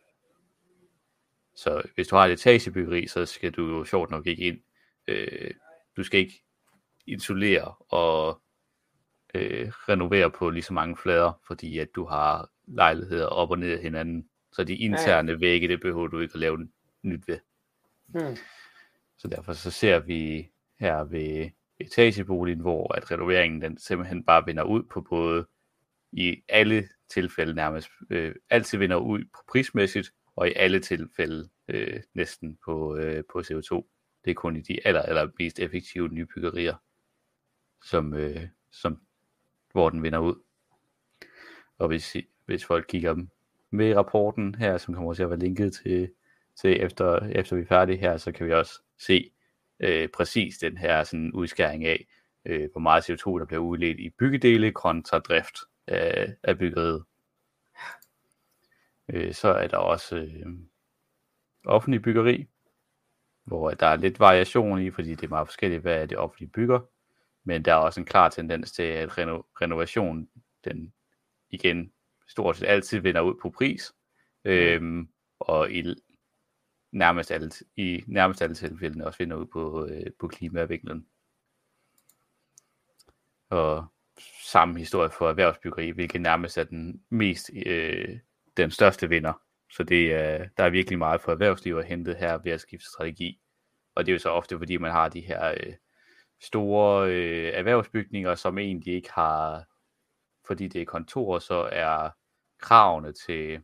[1.54, 4.60] Så hvis du har et etagebyggeri, så skal du jo sjovt nok ikke ind.
[5.08, 5.50] Øh,
[5.96, 6.42] du skal ikke
[7.06, 8.42] isolere og
[9.34, 13.72] øh, renovere på lige så mange flader, fordi at du har lejligheder op og ned
[13.72, 14.28] af hinanden.
[14.52, 16.68] Så de interne vægge, det behøver du ikke at lave
[17.02, 17.38] nyt ved.
[18.08, 18.36] Mm.
[19.18, 20.50] Så derfor så ser vi
[20.80, 21.50] her ved
[21.80, 25.46] etageboligen, hvor at renoveringen den simpelthen bare vinder ud på både
[26.12, 32.00] i alle tilfælde nærmest, øh, altid vinder ud på prismæssigt, og i alle tilfælde øh,
[32.14, 33.88] næsten på, øh, på CO2.
[34.24, 36.76] Det er kun i de aller, aller mest effektive nybyggerier,
[37.84, 39.00] som, øh, som,
[39.72, 40.34] hvor den vinder ud.
[41.78, 42.16] Og hvis,
[42.46, 43.16] hvis folk kigger
[43.70, 46.10] med rapporten her, som kommer til at være linket til,
[46.60, 49.30] til efter, efter vi er færdige her, så kan vi også se
[49.80, 52.06] øh, præcis den her sådan udskæring af,
[52.44, 57.04] øh, hvor meget CO2 der bliver udledt i byggedele kontra drift af, af byggeriet.
[59.08, 60.46] Øh, så er der også øh,
[61.64, 62.46] offentlig byggeri,
[63.44, 66.80] hvor der er lidt variation i, fordi det er meget forskelligt, hvad det offentlige bygger,
[67.44, 70.28] men der er også en klar tendens til, at reno- renovation,
[70.64, 70.92] den
[71.50, 71.92] igen
[72.32, 73.92] stort set altid vinder ud på pris,
[74.44, 75.08] øhm,
[75.38, 75.94] og i
[76.92, 81.06] nærmest alle, i nærmest alle tilfældene også vinder ud på, øh, på klimavinklen.
[83.50, 83.86] Og
[84.42, 88.18] samme historie for erhvervsbyggeri, hvilket nærmest er den mest, øh,
[88.56, 89.32] den største vinder.
[89.70, 92.86] Så det er, der er virkelig meget for erhvervsliv at hente her ved at skifte
[92.86, 93.40] strategi.
[93.94, 95.72] Og det er jo så ofte, fordi man har de her øh,
[96.40, 99.64] store øh, erhvervsbygninger, som egentlig ikke har,
[100.46, 102.10] fordi det er kontorer, så er
[102.62, 103.62] kravene til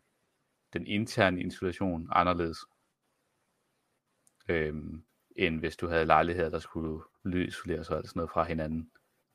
[0.72, 2.58] den interne installation anderledes,
[4.48, 5.04] øhm,
[5.36, 8.90] end hvis du havde lejligheder, der skulle lydisoleres og alt sådan noget fra hinanden.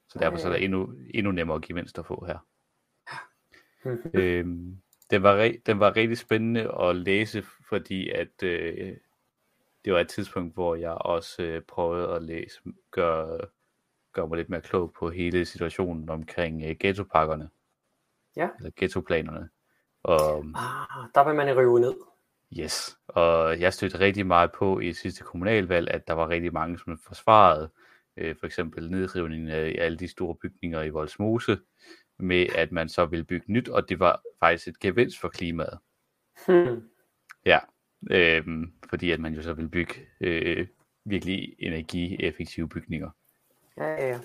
[0.09, 2.37] Så derfor så er der endnu, endnu nemmere gevinst at få her.
[4.13, 8.97] Øhm, den, var, re- den var rigtig spændende at læse, fordi at øh,
[9.85, 12.61] det var et tidspunkt, hvor jeg også øh, prøvede at læse,
[12.91, 13.39] gøre,
[14.13, 17.49] gøre mig lidt mere klog på hele situationen omkring øh, ghettopakkerne,
[18.35, 18.49] Ja.
[18.57, 19.49] eller ghettoplanerne.
[20.03, 21.93] Og Ah, der vil man rive ned.
[22.59, 26.79] Yes, og jeg stødte rigtig meget på i sidste kommunalvalg, at der var rigtig mange,
[26.79, 27.69] som forsvarede
[28.17, 31.59] øh, for eksempel nedrivningen af alle de store bygninger i Voldsmose,
[32.19, 35.79] med at man så ville bygge nyt, og det var faktisk et gevinst for klimaet.
[36.47, 36.89] Hmm.
[37.45, 37.59] Ja,
[38.11, 38.47] øh,
[38.89, 40.67] fordi at man jo så vil bygge øh,
[41.05, 43.09] virkelig energieffektive bygninger.
[43.77, 44.19] Ja, ja, ja.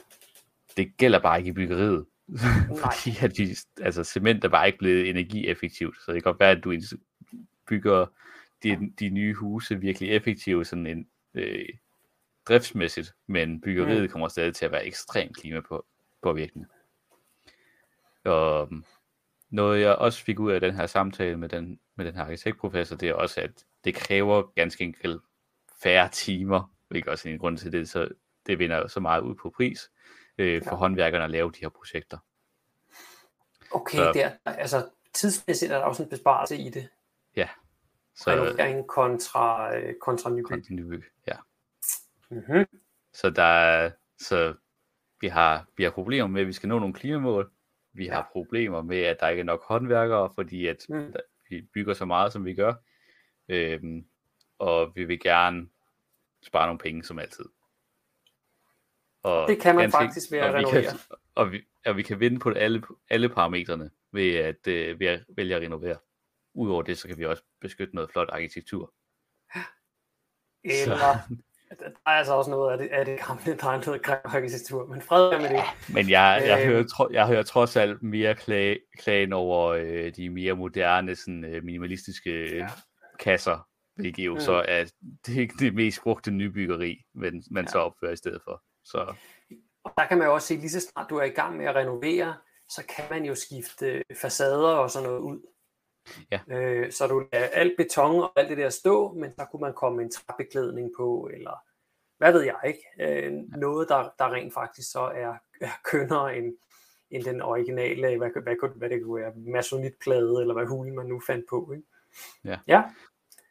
[0.77, 2.07] Det gælder bare ikke i byggeriet.
[2.85, 6.51] fordi at vi, altså, cement er bare ikke blevet energieffektivt, så det kan godt være,
[6.51, 6.75] at du
[7.69, 8.07] bygger
[8.63, 11.69] de, de nye huse virkelig effektive sådan en øh,
[12.49, 14.09] driftsmæssigt, men byggeriet Mm.
[14.09, 16.67] kommer stadig til at være ekstremt klimapåvirkende.
[18.25, 18.71] Og
[19.51, 22.97] noget jeg også fik ud af den her samtale med den, med den her arkitektprofessor,
[22.97, 25.23] det er også, at det kræver ganske enkelt
[25.83, 28.09] færre timer, hvilket også er en grund til det, så
[28.47, 29.91] det vinder så meget ud på pris
[30.39, 30.77] øh, for ja.
[30.77, 32.19] håndværkerne at lave de her projekter.
[33.71, 36.89] Okay, så, der, altså tidsmæssigt er der også en besparelse i det.
[37.37, 37.49] Ja.
[38.17, 40.45] Så, Renovering kontra, øh, kontra nybyg.
[40.45, 41.37] Kontra nybyg, ja.
[42.31, 42.67] Mm-hmm.
[43.13, 44.55] Så der så
[45.21, 47.51] vi har, vi har problemer med, at vi skal nå nogle klimamål.
[47.93, 48.15] Vi ja.
[48.15, 51.13] har problemer med, at der ikke er nok håndværkere, fordi at mm.
[51.13, 51.21] der,
[51.51, 52.75] vi bygger så meget, som vi gør.
[53.49, 54.07] Øhm,
[54.59, 55.69] og vi vil gerne
[56.43, 57.45] spare nogle penge, som altid.
[59.29, 60.83] Og det kan man ganske, faktisk ved at renovere.
[60.83, 60.99] Kan,
[61.35, 65.25] og, vi, og vi kan vinde på alle, alle parametrene ved at, øh, ved at
[65.37, 65.97] vælge at renovere.
[66.55, 68.93] Udover det, så kan vi også beskytte noget flot arkitektur.
[70.65, 71.19] Eller, så.
[71.69, 74.87] der er altså også noget af det, af det gamle, der er noget grim arkitektur,
[74.87, 75.63] men fred med det.
[75.95, 80.13] Men jeg, jeg, øh, hører, tro, jeg hører trods alt mere klage, klagen over øh,
[80.17, 82.69] de mere moderne, sådan, øh, minimalistiske ja.
[83.19, 84.41] kasser, hvilket jo mm.
[84.41, 84.85] så er
[85.27, 87.71] det, det mest brugte nybyggeri, men man ja.
[87.71, 88.63] så opfører i stedet for.
[88.91, 89.15] Så.
[89.85, 91.67] Og der kan man jo også se, lige så snart du er i gang med
[91.67, 92.37] at renovere,
[92.69, 95.41] så kan man jo skifte facader og sådan noget ud.
[96.31, 96.41] Ja.
[96.49, 99.75] Øh, så du lader alt beton og alt det der stå, men så kunne man
[99.75, 101.63] komme en træbeklædning på, eller
[102.19, 102.83] hvad ved jeg ikke.
[103.01, 106.57] Øh, noget, der, der rent faktisk så er, er kønnere end,
[107.11, 111.07] end den originale, hvad, hvad, hvad, hvad det kunne være, masonitplade, eller hvad hulen man
[111.07, 111.73] nu fandt på.
[111.73, 111.87] Ikke?
[112.45, 112.59] Ja.
[112.67, 112.83] ja.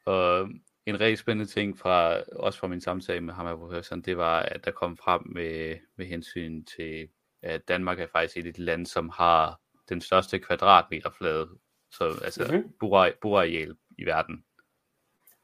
[0.06, 0.48] Og
[0.88, 4.40] en rigtig spændende ting fra, også fra min samtale med ham her professoren, det var,
[4.40, 7.08] at der kom frem med, med hensyn til,
[7.42, 11.48] at Danmark er faktisk et af de lande, som har den største kvadratmeterflade,
[11.90, 12.72] så altså mm-hmm.
[13.20, 14.44] borareal i verden.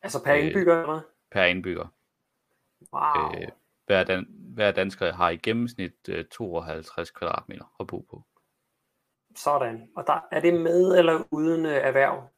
[0.02, 1.00] Altså per indbygger, eller
[1.32, 1.86] Per indbygger.
[2.92, 3.40] Wow.
[3.42, 3.48] Øh,
[3.86, 8.22] hver, dan, hver dansker har i gennemsnit øh, 52 kvadratmeter at bo på.
[9.36, 9.88] Sådan.
[9.96, 12.28] Og der, er det med eller uden øh, erhverv?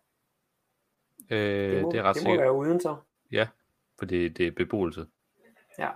[1.30, 2.42] Øh, det, må, det er ret Det må sikkert.
[2.44, 2.96] være uden så.
[3.32, 3.48] Ja,
[3.98, 5.06] for det, det er beboelse.
[5.78, 5.88] Ja.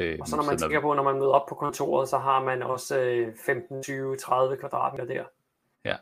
[0.00, 2.44] Øh, og så når man tænker på, når man møder op på kontoret, så har
[2.44, 5.24] man også øh, 15, 20, 30 kvadratmeter der.
[5.84, 5.96] Ja.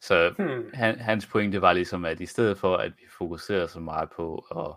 [0.00, 0.70] Så hmm.
[0.74, 4.38] han, hans pointe var ligesom, at i stedet for, at vi fokuserer så meget på
[4.56, 4.76] at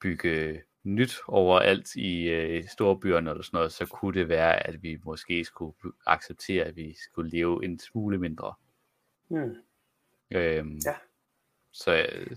[0.00, 4.98] bygge nyt overalt i øh, storbyerne eller sådan noget, så kunne det være, at vi
[5.04, 8.54] måske skulle acceptere, at vi skulle leve en smule mindre.
[9.28, 9.54] Hmm.
[10.30, 10.94] Øhm, ja.
[11.76, 12.36] Så øh,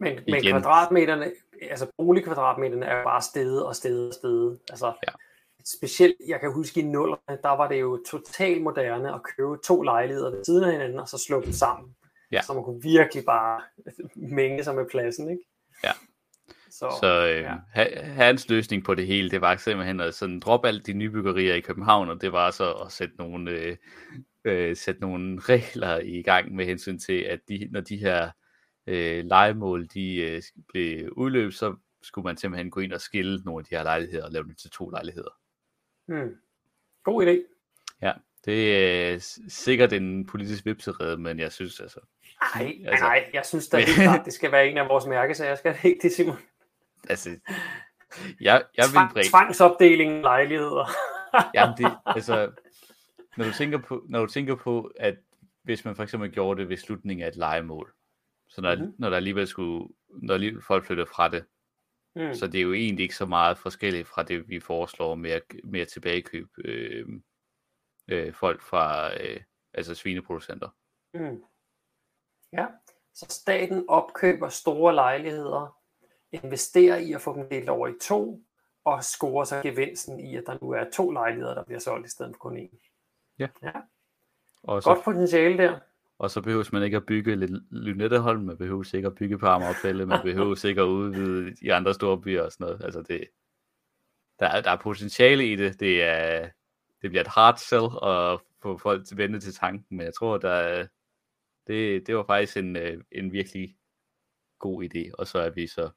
[0.00, 0.24] men, igen.
[0.26, 4.58] men kvadratmeterne, altså boligkvadratmeterne er jo bare stedet og stedet og stedet.
[4.70, 5.12] Altså, ja.
[5.66, 9.82] Specielt, jeg kan huske i nullerne, der var det jo totalt moderne at købe to
[9.82, 11.96] lejligheder ved siden af hinanden, og så slå dem sammen.
[12.32, 12.42] Ja.
[12.42, 13.60] Så man kunne virkelig bare
[14.36, 15.42] mænge sig med pladsen, ikke?
[15.84, 15.92] Ja.
[16.70, 17.42] Så, så øh,
[17.76, 18.02] ja.
[18.02, 21.60] hans løsning på det hele, det var simpelthen at sådan droppe alt de nybyggerier i
[21.60, 23.76] København, og det var så at sætte nogle, øh,
[24.44, 28.30] øh, sætte nogle regler i gang med hensyn til, at de, når de her
[28.86, 33.60] øh, legemål de øh, blev udløbet, så skulle man simpelthen gå ind og skille nogle
[33.60, 35.30] af de her lejligheder og lave dem til to lejligheder.
[36.06, 36.36] Hmm.
[37.02, 37.54] God idé.
[38.02, 38.12] Ja,
[38.44, 42.00] det er sikkert en politisk vipserede, men jeg synes altså...
[42.54, 45.54] Nej, altså, nej, jeg synes da helt klart, det skal være en af vores mærkesager,
[45.54, 46.36] skal det ikke det, Simon?
[47.08, 47.30] Altså,
[48.40, 49.30] jeg, jeg vil bringe...
[49.30, 50.90] Tvangsopdeling lejligheder.
[51.54, 52.50] Jamen, det, altså,
[53.36, 55.18] når du, tænker på, når du tænker på, at
[55.62, 57.92] hvis man for eksempel gjorde det ved slutningen af et legemål,
[58.48, 58.94] så når, mm-hmm.
[58.98, 61.44] når der alligevel skulle, når alligevel folk flytter fra det,
[62.16, 62.34] mm.
[62.34, 65.42] så det er jo egentlig ikke så meget forskelligt fra det, vi foreslår med at,
[65.64, 67.08] med at tilbagekøbe øh,
[68.08, 69.40] øh, folk fra øh,
[69.74, 70.68] altså svineproducenter.
[71.14, 71.42] Mm.
[72.52, 72.66] Ja,
[73.14, 75.78] så staten opkøber store lejligheder,
[76.32, 78.42] investerer i at få dem delt over i to,
[78.84, 82.10] og scorer så gevinsten i, at der nu er to lejligheder, der bliver solgt i
[82.10, 82.93] stedet for kun én.
[83.38, 83.48] Ja.
[83.62, 83.72] ja.
[84.62, 85.80] Og så, Godt potentiale der.
[86.18, 87.36] Og så behøves man ikke at bygge
[87.70, 91.94] Lynetteholm, man behøver ikke at bygge på Amagerfælde, man behøver ikke at udvide i andre
[91.94, 92.84] store byer og sådan noget.
[92.84, 93.28] Altså det,
[94.38, 95.80] der, er, der er potentiale i det.
[95.80, 96.50] Det, er,
[97.02, 100.38] det bliver et hard sell at få folk til vende til tanken, men jeg tror,
[100.38, 100.86] der,
[101.66, 103.76] det, det var faktisk en, øh, en virkelig
[104.58, 105.90] god idé, og så er vi så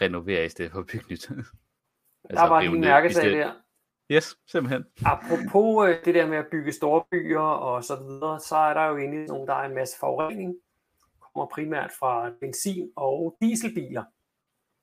[0.00, 1.30] renovere i stedet for at bygge nyt.
[1.30, 3.52] altså, der var en mærkesag der.
[4.10, 4.84] Yes, simpelthen.
[5.04, 8.86] Apropos øh, det der med at bygge store byer og så videre, så er der
[8.86, 10.56] jo egentlig nogle, der er en masse forurening.
[11.20, 14.04] Kommer primært fra benzin- og dieselbiler.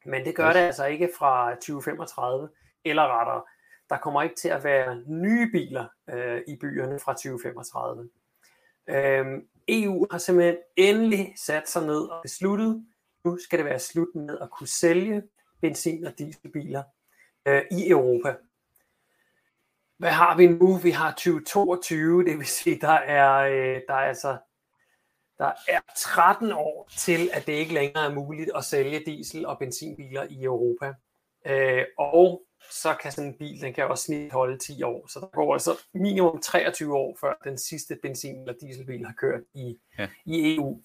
[0.05, 0.53] Men det gør yes.
[0.53, 2.49] det altså ikke fra 2035,
[2.85, 3.43] eller rettere,
[3.89, 8.09] der kommer ikke til at være nye biler øh, i byerne fra 2035.
[8.89, 12.85] Øhm, EU har simpelthen endelig sat sig ned og besluttet,
[13.23, 15.23] nu skal det være slut med at kunne sælge
[15.61, 16.83] benzin- og dieselbiler
[17.45, 18.35] øh, i Europa.
[19.97, 20.77] Hvad har vi nu?
[20.77, 24.37] Vi har 2022, det vil sige, der er, øh, der er altså
[25.37, 29.59] der er 13 år til, at det ikke længere er muligt at sælge diesel- og
[29.59, 30.93] benzinbiler i Europa.
[31.47, 32.41] Øh, og
[32.71, 35.07] så kan sådan en bil, den kan også snit holde 10 år.
[35.07, 39.41] Så der går altså minimum 23 år, før den sidste benzin- eller dieselbil har kørt
[39.53, 40.07] i, ja.
[40.25, 40.81] i EU.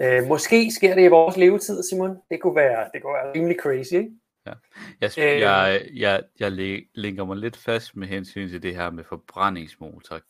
[0.00, 2.16] Øh, måske sker det i vores levetid, Simon.
[2.30, 4.10] Det kunne være, det kunne være rimelig crazy, ikke?
[4.46, 4.52] Ja.
[5.00, 6.52] Jeg, øh, jeg, jeg, jeg
[6.94, 10.20] linker mig lidt fast med hensyn til det her med forbrændingsmotor.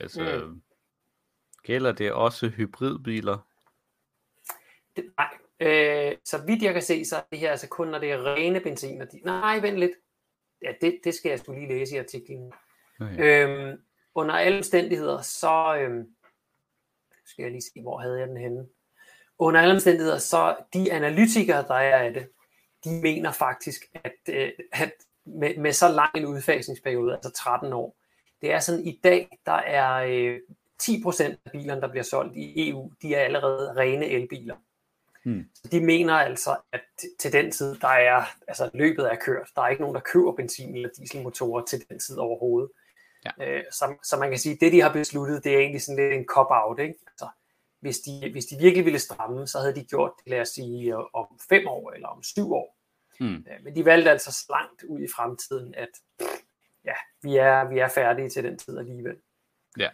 [0.00, 0.62] Altså, mm.
[1.62, 3.48] gælder det også hybridbiler?
[4.96, 5.28] Det, nej,
[5.60, 8.34] øh, så vidt jeg kan se, så er det her altså kun, når det er
[8.34, 9.00] rene benzin.
[9.00, 9.92] Og de, nej, vent lidt.
[10.62, 12.52] Ja, det, det skal jeg skulle lige læse i artiklen.
[13.00, 13.48] Okay.
[13.48, 13.80] Øhm,
[14.14, 16.14] under alle omstændigheder, så øhm,
[17.26, 18.66] skal jeg lige se, hvor havde jeg den henne.
[19.38, 22.28] Under alle omstændigheder, så de analytikere, der er af det,
[22.84, 24.92] de mener faktisk, at, øh, at
[25.26, 27.96] med, med så lang en udfasningsperiode, altså 13 år,
[28.42, 30.38] det er sådan, i dag, der er øh,
[30.82, 34.56] 10% af bilerne, der bliver solgt i EU, de er allerede rene elbiler.
[35.24, 35.44] Hmm.
[35.54, 36.80] Så de mener altså, at
[37.18, 39.48] til den tid, der er, altså løbet er kørt.
[39.56, 42.70] Der er ikke nogen, der køber benzin- eller dieselmotorer til den tid overhovedet.
[43.24, 43.30] Ja.
[43.46, 46.04] Øh, så, så man kan sige, at det de har besluttet, det er egentlig sådan
[46.04, 46.78] lidt en cop-out.
[46.78, 46.94] Ikke?
[47.06, 47.28] Altså,
[47.84, 50.96] hvis, de, hvis de virkelig ville stramme, så havde de gjort det, lad os sige,
[50.96, 52.78] om fem år eller om syv år.
[53.20, 53.46] Hmm.
[53.62, 55.88] Men de valgte altså så langt ud i fremtiden, at
[56.84, 59.16] ja, vi er, vi er færdige til den tid alligevel.
[59.78, 59.88] Ja.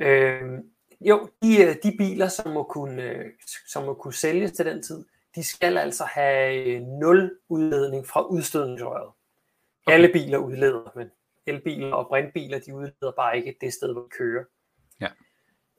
[0.00, 0.70] Øhm,
[1.00, 3.24] jo, de, de biler, som må, kunne,
[3.66, 9.12] som må kunne sælges til den tid, de skal altså have nul udledning fra udstødningsrøret.
[9.86, 9.94] Okay.
[9.94, 11.10] Alle biler udleder, men
[11.46, 14.44] elbiler og brintbiler, de udleder bare ikke det sted, hvor de kører.
[15.00, 15.08] Ja.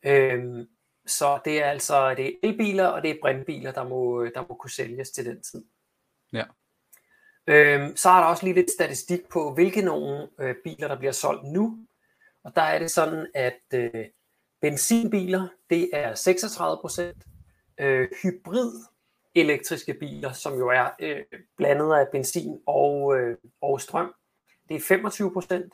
[0.03, 0.68] Øhm,
[1.08, 4.56] så det er altså det er elbiler og det er brintbiler, der må, der må
[4.56, 5.64] kunne sælges til den tid.
[6.34, 6.43] Ja.
[7.47, 11.12] Øhm, så er der også lige lidt statistik på, hvilke nogle øh, biler, der bliver
[11.12, 11.78] solgt nu.
[12.43, 14.06] Og der er det sådan, at øh,
[14.62, 17.24] benzinbiler, det er 36 procent.
[17.80, 18.72] Øh, hybrid
[19.36, 21.24] elektriske biler, som jo er øh,
[21.58, 24.14] blandet af benzin og, øh, og strøm,
[24.70, 25.74] det er 25 procent.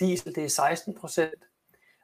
[0.00, 1.44] Diesel, det er 16 procent.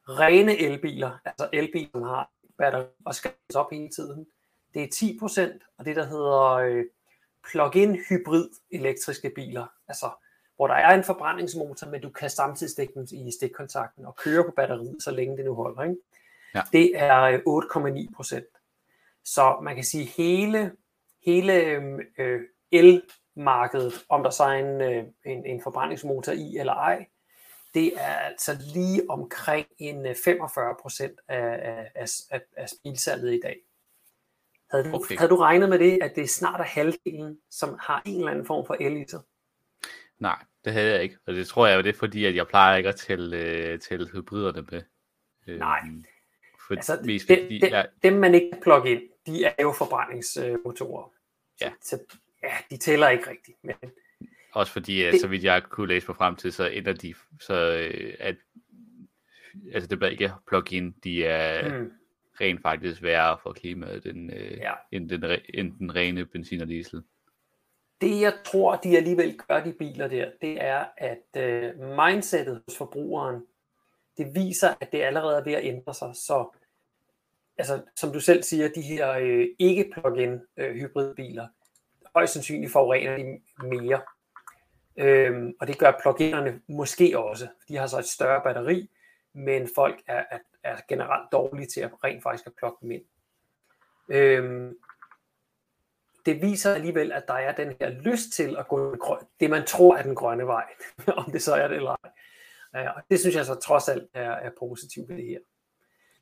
[0.09, 4.27] Rene elbiler, altså elbiler, som har batteri og skal op hele tiden,
[4.75, 5.63] det er 10 procent.
[5.79, 6.85] Og det, der hedder øh,
[7.51, 10.11] plug-in hybrid elektriske biler, altså
[10.57, 14.45] hvor der er en forbrændingsmotor, men du kan samtidig stikke den i stikkontakten og køre
[14.45, 15.83] på batteriet, så længe det nu holder.
[15.83, 15.97] Ikke?
[16.55, 16.63] Ja.
[16.73, 18.47] Det er 8,9 øh, procent.
[19.25, 20.73] Så man kan sige, hele,
[21.27, 21.53] hele
[22.19, 22.41] øh,
[22.73, 27.07] elmarkedet, om der så er en, øh, en, en forbrændingsmotor i eller ej,
[27.75, 33.41] det er altså lige omkring en 45 øh, procent af, af, af, af bilsalget i
[33.43, 33.57] dag.
[34.71, 35.17] Havde du, okay.
[35.17, 38.47] havde du regnet med det, at det snart er halvdelen, som har en eller anden
[38.47, 39.21] form for el i sig?
[40.19, 41.17] Nej, det havde jeg ikke.
[41.27, 43.79] Og det tror jeg jo, det er fordi, at jeg plejer ikke at tælle, øh,
[43.79, 44.83] tælle hybriderne med.
[45.47, 45.81] Øh, Nej.
[46.67, 47.85] For, altså, mest de, fordi, de, ja.
[48.03, 51.13] dem man ikke plukke ind, de er jo forbrændingsmotorer.
[51.61, 51.73] Ja.
[51.83, 53.59] Så, så ja, de tæller ikke rigtigt.
[53.63, 53.75] Men,
[54.55, 57.55] også fordi, at, det, så vidt jeg kunne læse på fremtid, så ender de, så
[57.55, 58.37] øh, at,
[59.73, 61.93] altså det bliver ikke plug-in, de er mm.
[62.41, 64.73] rent faktisk værre for klimaet, end, øh, ja.
[64.93, 65.25] end, den,
[65.55, 67.03] end den rene benzin og diesel.
[68.01, 72.79] Det jeg tror, de alligevel gør, de biler der, det er, at øh, mindsetet hos
[72.79, 73.43] forbrugeren,
[74.19, 76.13] det viser, at det allerede er ved at ændre sig.
[76.15, 76.57] Så
[77.59, 81.49] altså, som du selv siger, de her øh, ikke plug-in øh, hybridbiler,
[82.15, 84.01] højst sandsynligt forurener de mere.
[84.97, 87.49] Øhm, og det gør pluginerne måske også.
[87.69, 88.91] De har så et større batteri,
[89.33, 93.03] men folk er, er, er generelt dårlige til at rent faktisk at plukke dem ind.
[94.09, 94.77] Øhm,
[96.27, 98.97] det viser alligevel, at der er den her lyst til at gå
[99.41, 100.65] det, man tror er den grønne vej,
[101.17, 102.87] om det så er det eller ej.
[102.87, 105.39] Og det synes jeg så trods alt er, er positivt ved det her.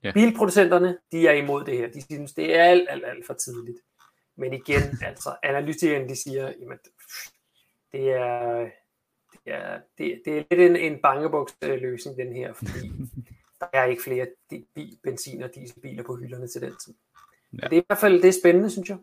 [0.02, 0.12] Ja.
[0.12, 1.90] Bilproducenterne, de er imod det her.
[1.90, 3.78] De synes, det er alt, alt, alt for tidligt.
[4.36, 6.78] Men igen, altså, analytikerne, de siger, jamen,
[7.93, 8.70] det er,
[9.32, 12.93] det er, det, det er lidt en, en bangebuksløsning, den her, fordi
[13.61, 14.26] der er ikke flere
[15.03, 16.95] benzin- og dieselbiler på hylderne til den tid.
[17.53, 17.68] Ja.
[17.68, 18.99] Det er i hvert fald det er spændende, synes jeg.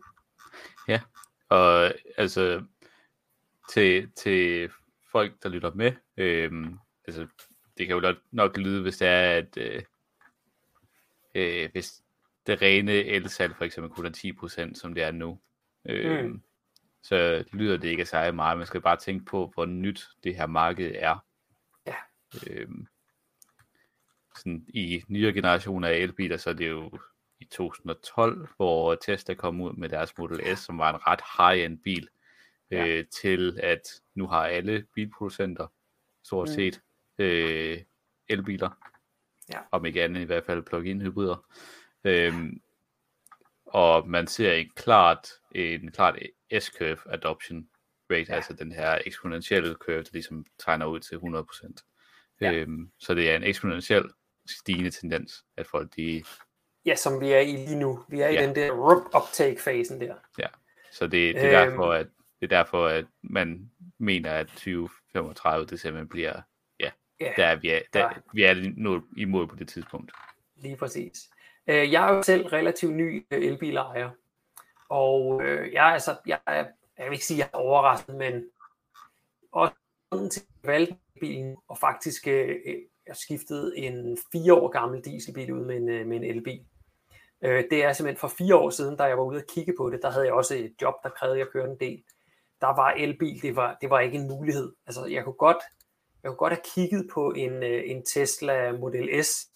[0.88, 1.00] Ja,
[1.48, 2.64] og altså
[3.70, 4.70] til, til
[5.12, 7.26] folk, der lytter med, øhm, altså
[7.78, 9.82] det kan jo nok lyde, hvis det er, at øh,
[11.34, 12.02] øh, hvis
[12.46, 15.38] det rene elsalg for eksempel kun er 10%, som det er nu,
[15.84, 16.42] øh, mm.
[17.02, 18.58] Så lyder det ikke særlig meget.
[18.58, 21.24] Man skal bare tænke på, hvor nyt det her marked er.
[21.86, 21.94] Ja.
[22.46, 22.68] Øh,
[24.36, 26.90] sådan i nyere generationer af elbiler, så er det jo
[27.40, 31.78] i 2012, hvor Tesla kom ud med deres Model S, som var en ret high-end
[31.78, 32.08] bil,
[32.70, 32.86] ja.
[32.86, 35.66] øh, til at nu har alle bilproducenter
[36.24, 36.54] stort mm.
[36.54, 36.80] set
[37.18, 37.78] øh,
[38.28, 38.70] elbiler.
[39.52, 39.58] Ja.
[39.70, 41.46] Om ikke andet i hvert fald plug-in hybrider.
[42.04, 42.60] Øhm,
[43.66, 46.18] og man ser en klart, en klart
[46.58, 47.68] S-curve adoption
[48.10, 48.34] rate, ja.
[48.34, 52.36] altså den her eksponentielle curve, der ligesom tegner ud til 100%.
[52.40, 52.52] Ja.
[52.52, 54.04] Øhm, så det er en eksponentiel
[54.48, 56.24] stigende tendens, at folk de...
[56.86, 58.04] Ja, som vi er i lige nu.
[58.08, 58.46] Vi er i ja.
[58.46, 60.14] den der rump uptake-fasen der.
[60.38, 60.46] Ja,
[60.92, 61.70] så det, det er øhm...
[61.70, 62.06] derfor, at
[62.40, 66.40] det er derfor, at man mener, at 2035 det simpelthen bliver,
[66.80, 66.90] ja,
[67.20, 70.12] ja der er vi er, der, vi er nu i mål på det tidspunkt.
[70.56, 71.30] Lige præcis.
[71.66, 74.10] Øh, jeg er jo selv relativt ny øh, elbilejer,
[74.90, 76.68] og øh, jeg, altså, jeg, jeg,
[76.98, 78.44] jeg vil ikke sige, at jeg er overrasket, men
[79.52, 79.74] også
[80.32, 82.76] til valgte bilen, og faktisk øh, øh,
[83.06, 86.64] jeg skiftede en fire år gammel dieselbil ud med en, øh, med en elbil.
[87.42, 89.90] Øh, Det er simpelthen for fire år siden, da jeg var ude og kigge på
[89.90, 92.02] det, der havde jeg også et job, der krævede, at jeg kørte en del.
[92.60, 94.72] Der var elbil, det var, det var ikke en mulighed.
[94.86, 95.62] Altså, jeg kunne godt,
[96.22, 99.48] jeg kunne godt have kigget på en, en Tesla Model S,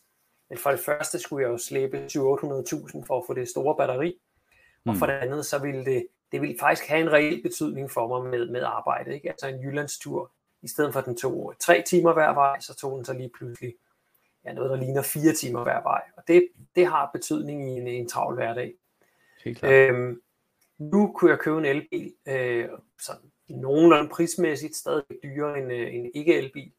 [0.49, 4.21] men for det første skulle jeg jo slæbe 700-800.000 for at få det store batteri.
[4.85, 4.91] Mm.
[4.91, 8.09] Og for det andet, så ville det, det ville faktisk have en reel betydning for
[8.09, 9.15] mig med, med arbejde.
[9.15, 9.31] Ikke?
[9.31, 10.31] Altså en Jyllandstur,
[10.63, 13.75] i stedet for den tog tre timer hver vej, så tog den så lige pludselig
[14.45, 16.03] ja, noget, der ligner fire timer hver vej.
[16.17, 18.75] Og det, det har betydning i en, en travl hverdag.
[19.63, 20.23] Øhm,
[20.79, 22.69] nu kunne jeg købe en elbil, øh,
[23.03, 26.73] sådan nogenlunde prismæssigt, stadig dyrere end øh, en ikke-elbil,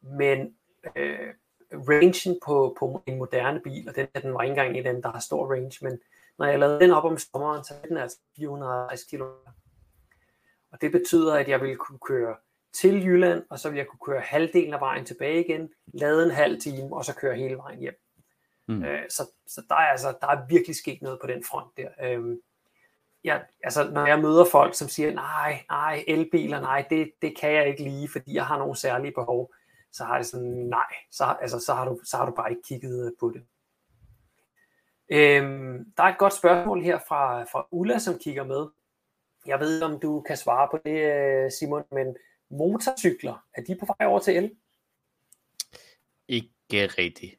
[0.00, 0.54] men
[0.96, 1.34] øh,
[1.72, 5.02] rangen på, på en moderne bil, og den, den var ikke engang en af dem,
[5.02, 6.00] der har stor range, men
[6.38, 9.22] når jeg lavede den op om sommeren, så er den altså 450 km.
[10.72, 12.36] Og det betyder, at jeg ville kunne køre
[12.72, 16.30] til Jylland, og så ville jeg kunne køre halvdelen af vejen tilbage igen, lade en
[16.30, 17.94] halv time, og så køre hele vejen hjem.
[18.68, 18.84] Mm.
[18.84, 21.88] Øh, så så der, er altså, der er virkelig sket noget på den front der.
[22.02, 22.36] Øh,
[23.24, 27.52] jeg, altså, når jeg møder folk, som siger, nej, nej, elbiler, nej, det, det kan
[27.52, 29.54] jeg ikke lige, fordi jeg har nogle særlige behov,
[29.92, 32.62] så har det sådan, nej, så, altså, så, har du, så har du bare ikke
[32.62, 33.42] kigget på det.
[35.10, 38.66] Øhm, der er et godt spørgsmål her fra, fra Ulla, som kigger med.
[39.46, 42.16] Jeg ved om du kan svare på det, øh, Simon, men
[42.50, 44.50] motorcykler, er de på vej over til el?
[46.28, 47.34] Ikke rigtigt.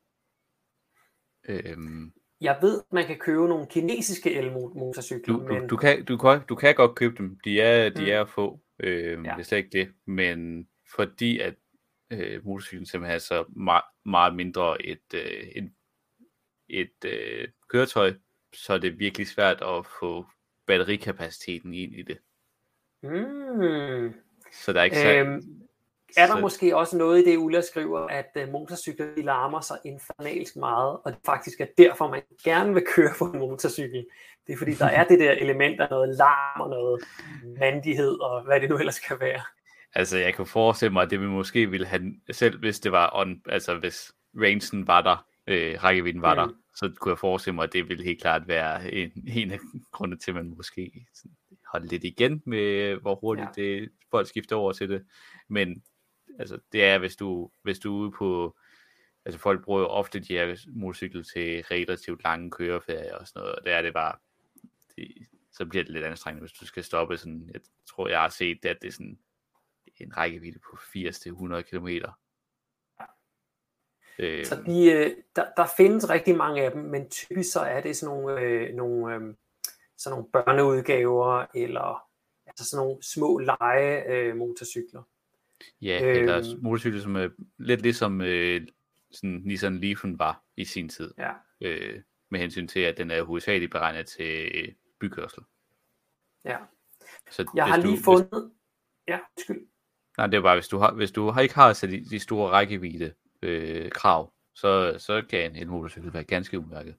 [1.48, 5.36] Øhm, jeg ved, man kan købe nogle kinesiske elmotorcykler.
[5.36, 5.68] Du, du, men...
[5.68, 7.40] du, kan, du, kan, du kan godt købe dem.
[7.44, 8.08] De er, de mm.
[8.08, 8.60] er få.
[8.80, 9.32] Øhm, ja.
[9.32, 9.94] Det er slet ikke det.
[10.06, 11.56] Men fordi at
[12.12, 15.72] øh, motorcyklen simpelthen er så meget, meget mindre et, øh, et,
[16.70, 18.14] et øh, køretøj,
[18.54, 20.26] så er det virkelig svært at få
[20.68, 22.18] batterikapaciteten ind i det.
[23.04, 24.14] Mm.
[24.52, 25.14] Så der er ikke så...
[25.14, 25.60] Øhm,
[26.18, 26.40] er der så...
[26.40, 30.98] måske også noget i det, Ulla skriver, at uh, motorcykler de larmer sig infernalsk meget,
[31.04, 34.06] og det faktisk er derfor, man gerne vil køre på en motorcykel.
[34.48, 37.04] Det er fordi, der er det der element af noget larm og noget
[37.60, 39.42] mandighed, og hvad det nu ellers kan være.
[39.96, 43.12] Altså, jeg kan forestille mig, at det vi måske ville have, selv hvis det var
[43.14, 46.54] on, altså hvis rangen var der, øh, rækkevidden var mm.
[46.54, 49.60] der, så kunne jeg forestille mig, at det ville helt klart være en, en af
[49.92, 51.08] grundene til, at man måske
[51.72, 53.62] holde lidt igen med, hvor hurtigt ja.
[53.62, 55.06] det, folk skifter over til det.
[55.48, 55.84] Men
[56.40, 58.58] altså, det er, hvis du, hvis du er ude på,
[59.26, 63.56] altså folk bruger jo ofte de her motorcykler til relativt lange køreferier og sådan noget,
[63.56, 64.16] og der er det bare,
[64.96, 68.30] det, så bliver det lidt anstrengende, hvis du skal stoppe sådan, jeg tror, jeg har
[68.30, 69.20] set, at det er sådan
[69.98, 71.88] en rækkevidde på 80-100 km.
[74.20, 77.82] Øh, så de, øh, der, der findes rigtig mange af dem, men typisk så er
[77.82, 79.22] det sådan nogle, øh, nogle, øh,
[79.98, 82.04] sådan nogle børneudgaver, eller
[82.48, 85.04] altså sådan nogle små lege øh, motorcykler.
[85.82, 88.68] Ja, øh, eller motorcykler, som er lidt ligesom øh,
[89.12, 91.14] sådan Nissan Leaf'en var i sin tid.
[91.18, 91.32] Ja.
[91.62, 95.44] Øh, med hensyn til, at den er hovedsageligt beregnet til bykørsel.
[96.46, 96.58] Ja.
[97.32, 98.30] Så jeg har lige du, fundet...
[98.32, 98.54] Hvis...
[99.08, 99.68] Ja, undskyld.
[100.18, 102.52] Nej, det er bare, hvis du, har, hvis du har, ikke har de, de store
[102.52, 106.96] rækkevidde øh, krav, så, så kan en motorcykel være ganske udmærket.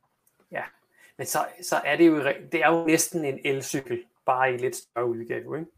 [0.52, 0.62] Ja,
[1.18, 2.16] men så, så er det jo,
[2.52, 5.70] det er jo næsten en elcykel, bare i lidt større udgave, ikke?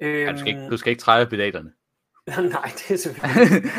[0.00, 1.72] Øhm, ja, du, skal ikke, du skal ikke træde pedalerne.
[2.50, 3.70] Nej, det er selvfølgelig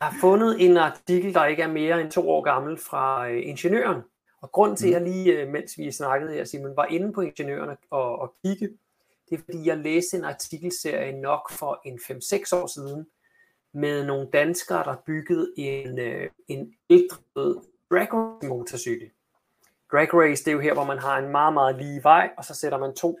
[0.00, 3.48] Jeg har fundet en artikel, der ikke er mere end to år gammel fra øh,
[3.48, 4.02] Ingeniøren.
[4.40, 7.20] Og grunden til, at jeg lige, øh, mens vi snakkede her, Simon, var inde på
[7.20, 8.68] Ingeniøren og, og kigge,
[9.30, 13.06] det er fordi, jeg læste en artikelserie nok for en 5-6 år siden,
[13.72, 19.10] med nogle danskere, der byggede en, øh, en eldrevet drag race motorcykel.
[19.92, 22.44] Drag race, det er jo her, hvor man har en meget, meget lige vej, og
[22.44, 23.18] så sætter man to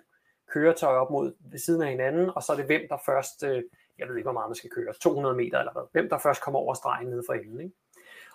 [0.52, 3.62] køretøjer op mod ved siden af hinanden, og så er det hvem, der først, øh,
[3.98, 6.42] jeg ved ikke, hvor meget man skal køre, 200 meter eller hvad, hvem der først
[6.42, 7.60] kommer over stregen nede for enden.
[7.60, 7.74] Ikke?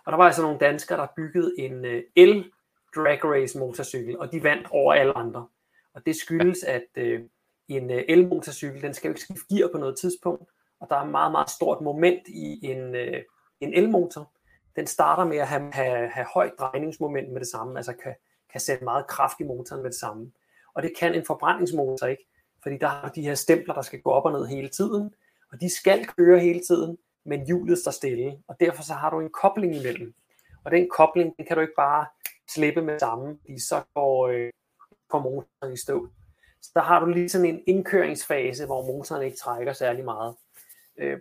[0.06, 2.52] Og der var altså nogle danskere, der byggede en øh, el
[2.96, 5.48] drag race motorcykel, og de vandt over alle andre.
[5.94, 7.22] Og det skyldes, at øh,
[7.68, 10.50] en øh, elmotorcykel, den skal jo ikke skifte gear på noget tidspunkt,
[10.80, 13.24] og der er meget, meget stort moment i en, øh,
[13.60, 14.32] en elmotor,
[14.76, 18.16] den starter med at have, have, have højt drejningsmoment med det samme, altså kan,
[18.52, 20.32] kan sætte meget kraft i motoren med det samme.
[20.74, 22.28] Og det kan en forbrændingsmotor ikke,
[22.64, 25.14] fordi der har de her stempler, der skal gå op og ned hele tiden,
[25.52, 29.20] og de skal køre hele tiden, men hjulet står stille, og derfor så har du
[29.20, 30.14] en kobling imellem.
[30.64, 32.06] Og den kobling, den kan du ikke bare
[32.50, 34.52] slippe med sammen, fordi så går, øh,
[35.10, 36.08] går motoren i stå.
[36.62, 40.36] Så der har du lige sådan en indkøringsfase, hvor motoren ikke trækker særlig meget.
[40.98, 41.20] Øh,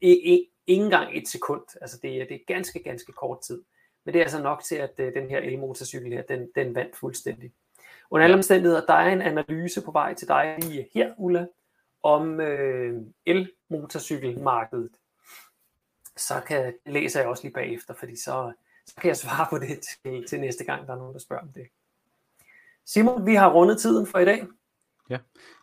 [0.00, 1.62] ikke engang et sekund.
[1.80, 3.62] Altså det, er, det er ganske, ganske kort tid.
[4.04, 6.96] Men det er altså nok til, at øh, den her elmotorcykel her, den, den vandt
[6.96, 7.52] fuldstændig.
[8.10, 11.46] Under alle omstændigheder, der er en analyse på vej til dig lige her, Ulla,
[12.02, 14.92] om øh, elmotorcykelmarkedet.
[16.16, 18.52] Så kan, læser jeg også lige bagefter, fordi så,
[18.86, 21.42] så kan jeg svare på det til, til næste gang, der er nogen, der spørger
[21.42, 21.66] om det.
[22.84, 24.46] Simon, vi har rundet tiden for i dag.
[25.10, 25.18] Ja,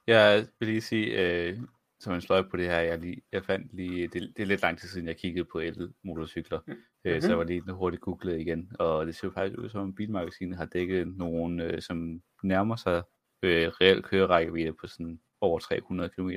[0.07, 1.59] jeg vil lige sige, øh,
[1.99, 4.61] som en sløj på det her, jeg, lige, jeg fandt lige, det, det er lidt
[4.61, 6.73] lang tid siden, jeg kiggede på el-motorcykler, mm.
[7.05, 9.89] øh, så jeg var lige hurtigt googlet igen, og det ser jo faktisk ud som,
[9.89, 13.03] at bilmagasinet har dækket nogen, øh, som nærmer sig
[13.43, 16.29] øh, reelt kørerækkevidde på sådan over 300 km.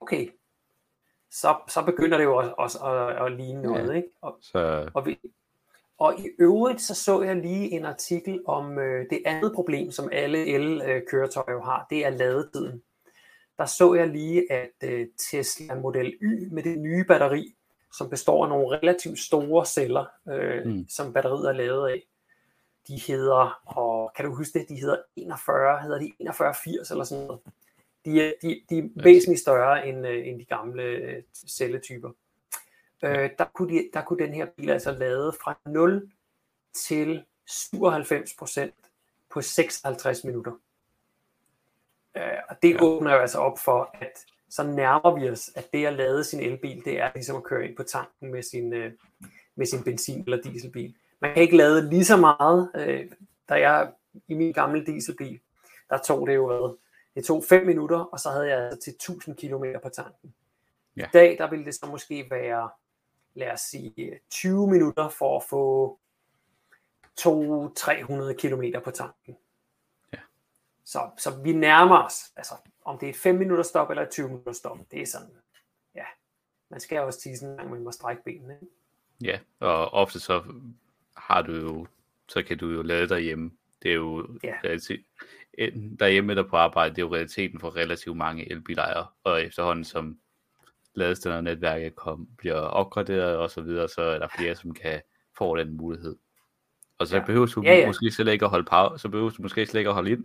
[0.00, 0.28] Okay,
[1.30, 3.92] så, så begynder det jo også, også at, at ligne noget, ja.
[3.92, 4.08] ikke?
[4.22, 4.90] Og, så...
[4.94, 5.18] og, vi,
[5.98, 10.08] og i øvrigt så så jeg lige en artikel om øh, det andet problem, som
[10.12, 12.82] alle el-køretøjer har, det er ladetiden
[13.62, 17.54] der så jeg lige, at øh, Tesla Model Y med det nye batteri,
[17.92, 20.88] som består af nogle relativt store celler, øh, mm.
[20.88, 22.02] som batteriet er lavet af,
[22.88, 27.26] de hedder, og kan du huske det, de hedder 41, hedder de 4180 eller sådan
[27.26, 27.40] noget.
[28.04, 32.10] De er, de, de er væsentligt større end, øh, end de gamle øh, celletyper.
[33.04, 36.10] Øh, der, kunne de, der kunne den her bil altså lade fra 0
[36.74, 38.74] til 97 procent
[39.30, 40.52] på 56 minutter.
[42.16, 42.82] Øh, og det ja.
[42.82, 46.40] åbner jo altså op for, at så nærmer vi os, at det at lade sin
[46.40, 48.92] elbil, det er ligesom at køre ind på tanken med sin, øh,
[49.54, 50.94] med sin benzin- eller dieselbil.
[51.20, 53.10] Man kan ikke lade lige så meget, øh,
[53.48, 53.92] da jeg
[54.28, 55.40] i min gamle dieselbil,
[55.90, 56.76] der tog det jo hvad?
[57.14, 60.34] Det tog 5 minutter, og så havde jeg altså til 1000 km på tanken.
[60.96, 61.04] Ja.
[61.04, 62.70] I dag, der ville det så måske være,
[63.34, 65.98] lad os sige, 20 minutter for at få
[67.20, 69.36] 200-300 km på tanken.
[70.84, 72.54] Så, så vi nærmer os, altså
[72.84, 75.28] om det er et 5 minutter stop eller et 20 minutter stop, det er sådan,
[75.94, 76.04] ja,
[76.70, 78.58] man skal også tige sådan en gang, man må strække benene.
[79.24, 80.42] Ja, og ofte så
[81.16, 81.86] har du jo,
[82.28, 83.50] så kan du jo lade derhjemme.
[83.82, 84.54] Det er jo ja.
[84.64, 85.04] realitet,
[85.98, 90.18] derhjemme eller på arbejde, det er jo realiteten for relativt mange elbilejere, og efterhånden som
[90.94, 95.02] ladestændernetværket kom, bliver opgraderet og så videre, så er der flere, som kan
[95.38, 96.16] få den mulighed.
[96.98, 97.24] Og så ja.
[97.24, 97.86] behøver du ja, ja.
[97.86, 100.24] måske slet ikke at holde pause, så behøver du måske slet ikke at holde ind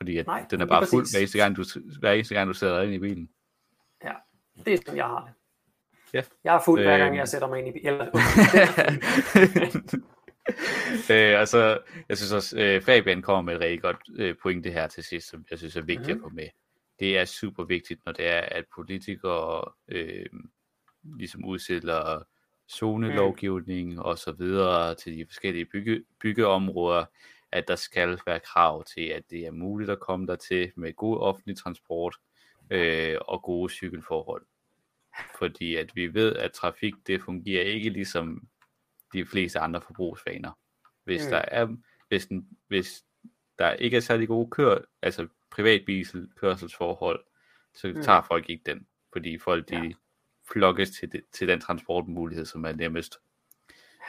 [0.00, 1.64] fordi at Nej, den er bare fuld hver eneste, gang, du,
[2.00, 3.30] hver eneste gang, du sætter ind i bilen.
[4.04, 4.12] Ja,
[4.64, 5.34] det er sådan, jeg har det.
[6.14, 6.22] Ja.
[6.44, 7.26] Jeg er fuld, hver gang jeg øhm.
[7.26, 8.00] sætter mig ind i bilen.
[11.12, 11.78] øh, altså,
[12.08, 15.28] jeg synes også, øh, Fabian kommer med et rigtig godt øh, pointe her til sidst,
[15.28, 16.24] som jeg synes er vigtigt mm-hmm.
[16.24, 16.48] at få med.
[17.00, 20.26] Det er super vigtigt, når det er, at politikere øh,
[21.18, 22.22] ligesom udsætter
[22.70, 23.98] zonelovgivning mm.
[23.98, 27.04] og så videre til de forskellige bygge, byggeområder,
[27.52, 30.92] at der skal være krav til, at det er muligt at komme der til med
[30.92, 32.16] god offentlig transport
[32.70, 34.46] øh, og gode cykelforhold.
[35.38, 38.48] Fordi at vi ved, at trafik det fungerer ikke ligesom
[39.12, 40.52] de fleste andre forbrugsvaner.
[41.04, 41.30] Hvis mm.
[41.30, 41.76] der er
[42.08, 43.04] hvis, den, hvis
[43.58, 47.24] der ikke er særlig gode kør, altså privatbizel kørselsforhold,
[47.74, 48.02] så mm.
[48.02, 49.92] tager folk ikke den, fordi folk de ja.
[50.52, 53.18] flokkes til, det, til den transportmulighed, som er nemmest.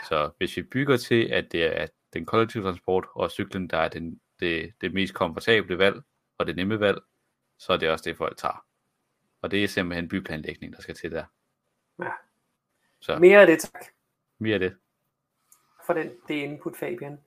[0.09, 3.88] Så hvis vi bygger til, at det er den kollektive transport og cyklen, der er
[3.88, 6.01] den, det, det mest komfortable valg
[6.38, 7.01] og det nemme valg,
[7.57, 8.65] så er det også det, folk tager.
[9.41, 11.25] Og det er simpelthen byplanlægning, der skal til der.
[11.99, 12.11] Ja.
[13.01, 13.19] Så.
[13.19, 13.85] Mere af det, tak.
[14.39, 14.75] Mere af det.
[15.85, 17.19] For den, det input, Fabian.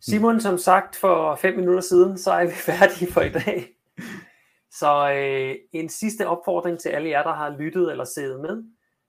[0.00, 0.40] Simon, mm.
[0.40, 3.76] som sagt for fem minutter siden, så er vi færdige for i dag.
[4.70, 8.64] Så øh, en sidste opfordring til alle jer, der har lyttet eller siddet med,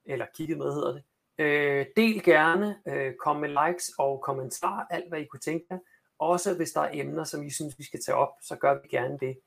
[0.05, 1.03] eller kigget med hedder det.
[1.37, 5.77] Øh, del gerne, øh, kom med likes og kommentarer, alt hvad I kunne tænke jer.
[6.19, 8.87] Også hvis der er emner, som I synes, vi skal tage op, så gør vi
[8.87, 9.37] gerne det.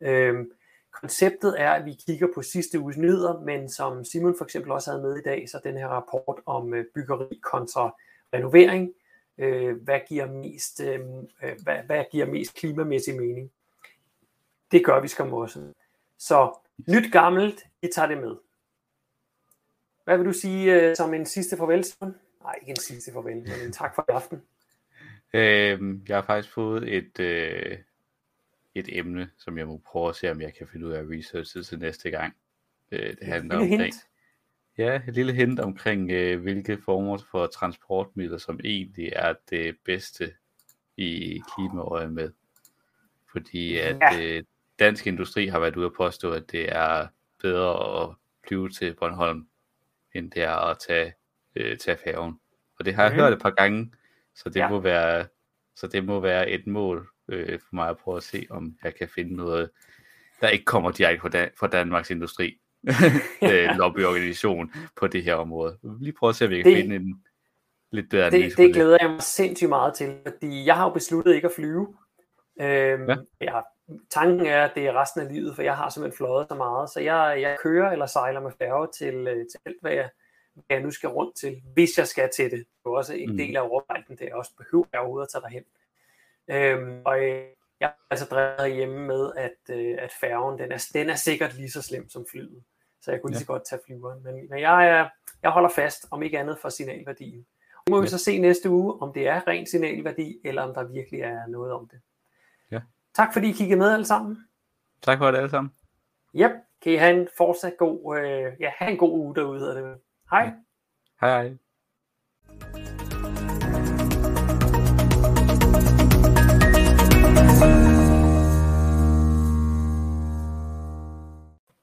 [0.00, 0.46] Øh,
[1.00, 4.90] konceptet er, at vi kigger på sidste uges nyheder, men som Simon for eksempel også
[4.90, 7.94] havde med i dag, så den her rapport om øh, byggeri kontra
[8.34, 8.92] renovering.
[9.38, 13.52] Øh, hvad, giver mest, øhm, øh, hvad, hvad giver mest klimamæssig mening?
[14.72, 15.72] Det gør vi skam også.
[16.18, 16.58] Så
[16.88, 18.36] nyt gammelt, vi tager det med.
[20.04, 22.14] Hvad vil du sige uh, som en sidste farvel, Simon?
[22.42, 24.42] Nej, ikke en sidste farvel, men en tak for i aften.
[25.34, 27.78] Øhm, jeg har faktisk fået et, øh,
[28.74, 31.66] et emne, som jeg må prøve at se, om jeg kan finde ud af researchet
[31.66, 32.34] til næste gang.
[32.92, 33.80] Øh, det handler om
[34.78, 40.32] Ja, et lille hint omkring, øh, hvilke former for transportmidler, som egentlig er det bedste
[40.96, 42.30] i klimaøje med.
[43.32, 44.20] Fordi at Ja.
[44.22, 44.44] øh,
[44.78, 47.06] dansk industri har været ude at påstå, at det er
[47.40, 48.14] bedre at
[48.48, 49.46] flyve til Bornholm,
[50.14, 51.12] end det er at tage,
[51.56, 52.34] øh, tage færgen.
[52.78, 53.20] Og det har jeg Mhm.
[53.20, 53.92] hørt et par gange,
[54.34, 54.68] så det, Ja.
[54.68, 55.26] må, være,
[55.76, 58.94] så det må være et mål øh, for mig at prøve at se, om jeg
[58.94, 59.70] kan finde noget,
[60.40, 62.58] der ikke kommer direkte fra, Dan- fra Danmarks Industri
[63.52, 65.78] øh, lobbyorganisation på det her område.
[66.00, 67.24] Lige prøve at se, om vi kan Det- finde en
[67.92, 71.34] lidt bedre Det, det glæder jeg mig sindssygt meget til, fordi jeg har jo besluttet
[71.34, 71.96] ikke at flyve.
[72.60, 73.16] Øhm, Ja.
[73.40, 73.62] jeg,
[74.10, 76.90] tanken er, at det er resten af livet, for jeg har simpelthen fløjet så meget,
[76.90, 80.08] så jeg, jeg kører eller sejler med færge til, øh, til alt, hvad jeg,
[80.54, 82.58] hvad jeg nu skal rundt til, hvis jeg skal til det.
[82.58, 83.36] Det er også en Mm.
[83.36, 85.64] del af overvejelsen, det er også behøver jeg overhovedet at tage derhen.
[86.50, 87.44] Øhm, og øh,
[87.80, 91.54] jeg er altså drevet hjemme med, at, øh, at færgen, den er, den er sikkert
[91.54, 92.62] lige så slem som flyet.
[93.00, 93.40] Så jeg kunne lige Ja.
[93.40, 94.22] så godt tage flyveren.
[94.24, 95.08] Men, men jeg, er,
[95.42, 97.46] jeg holder fast, om ikke andet for signalværdien.
[97.88, 98.08] Nu må vi Ja.
[98.10, 101.72] så se næste uge, om det er ren signalværdi, eller om der virkelig er noget
[101.72, 102.00] om det.
[103.14, 104.48] Tak fordi I kiggede med alle sammen.
[105.02, 105.72] Tak for det alle sammen.
[106.34, 106.50] Yep.
[106.82, 109.60] Kan I have en fortsat god, øh, ja, have en god uge derude.
[109.60, 110.00] Det.
[110.30, 110.42] Hej.
[110.42, 110.52] Ja.
[111.20, 111.56] Hej hej.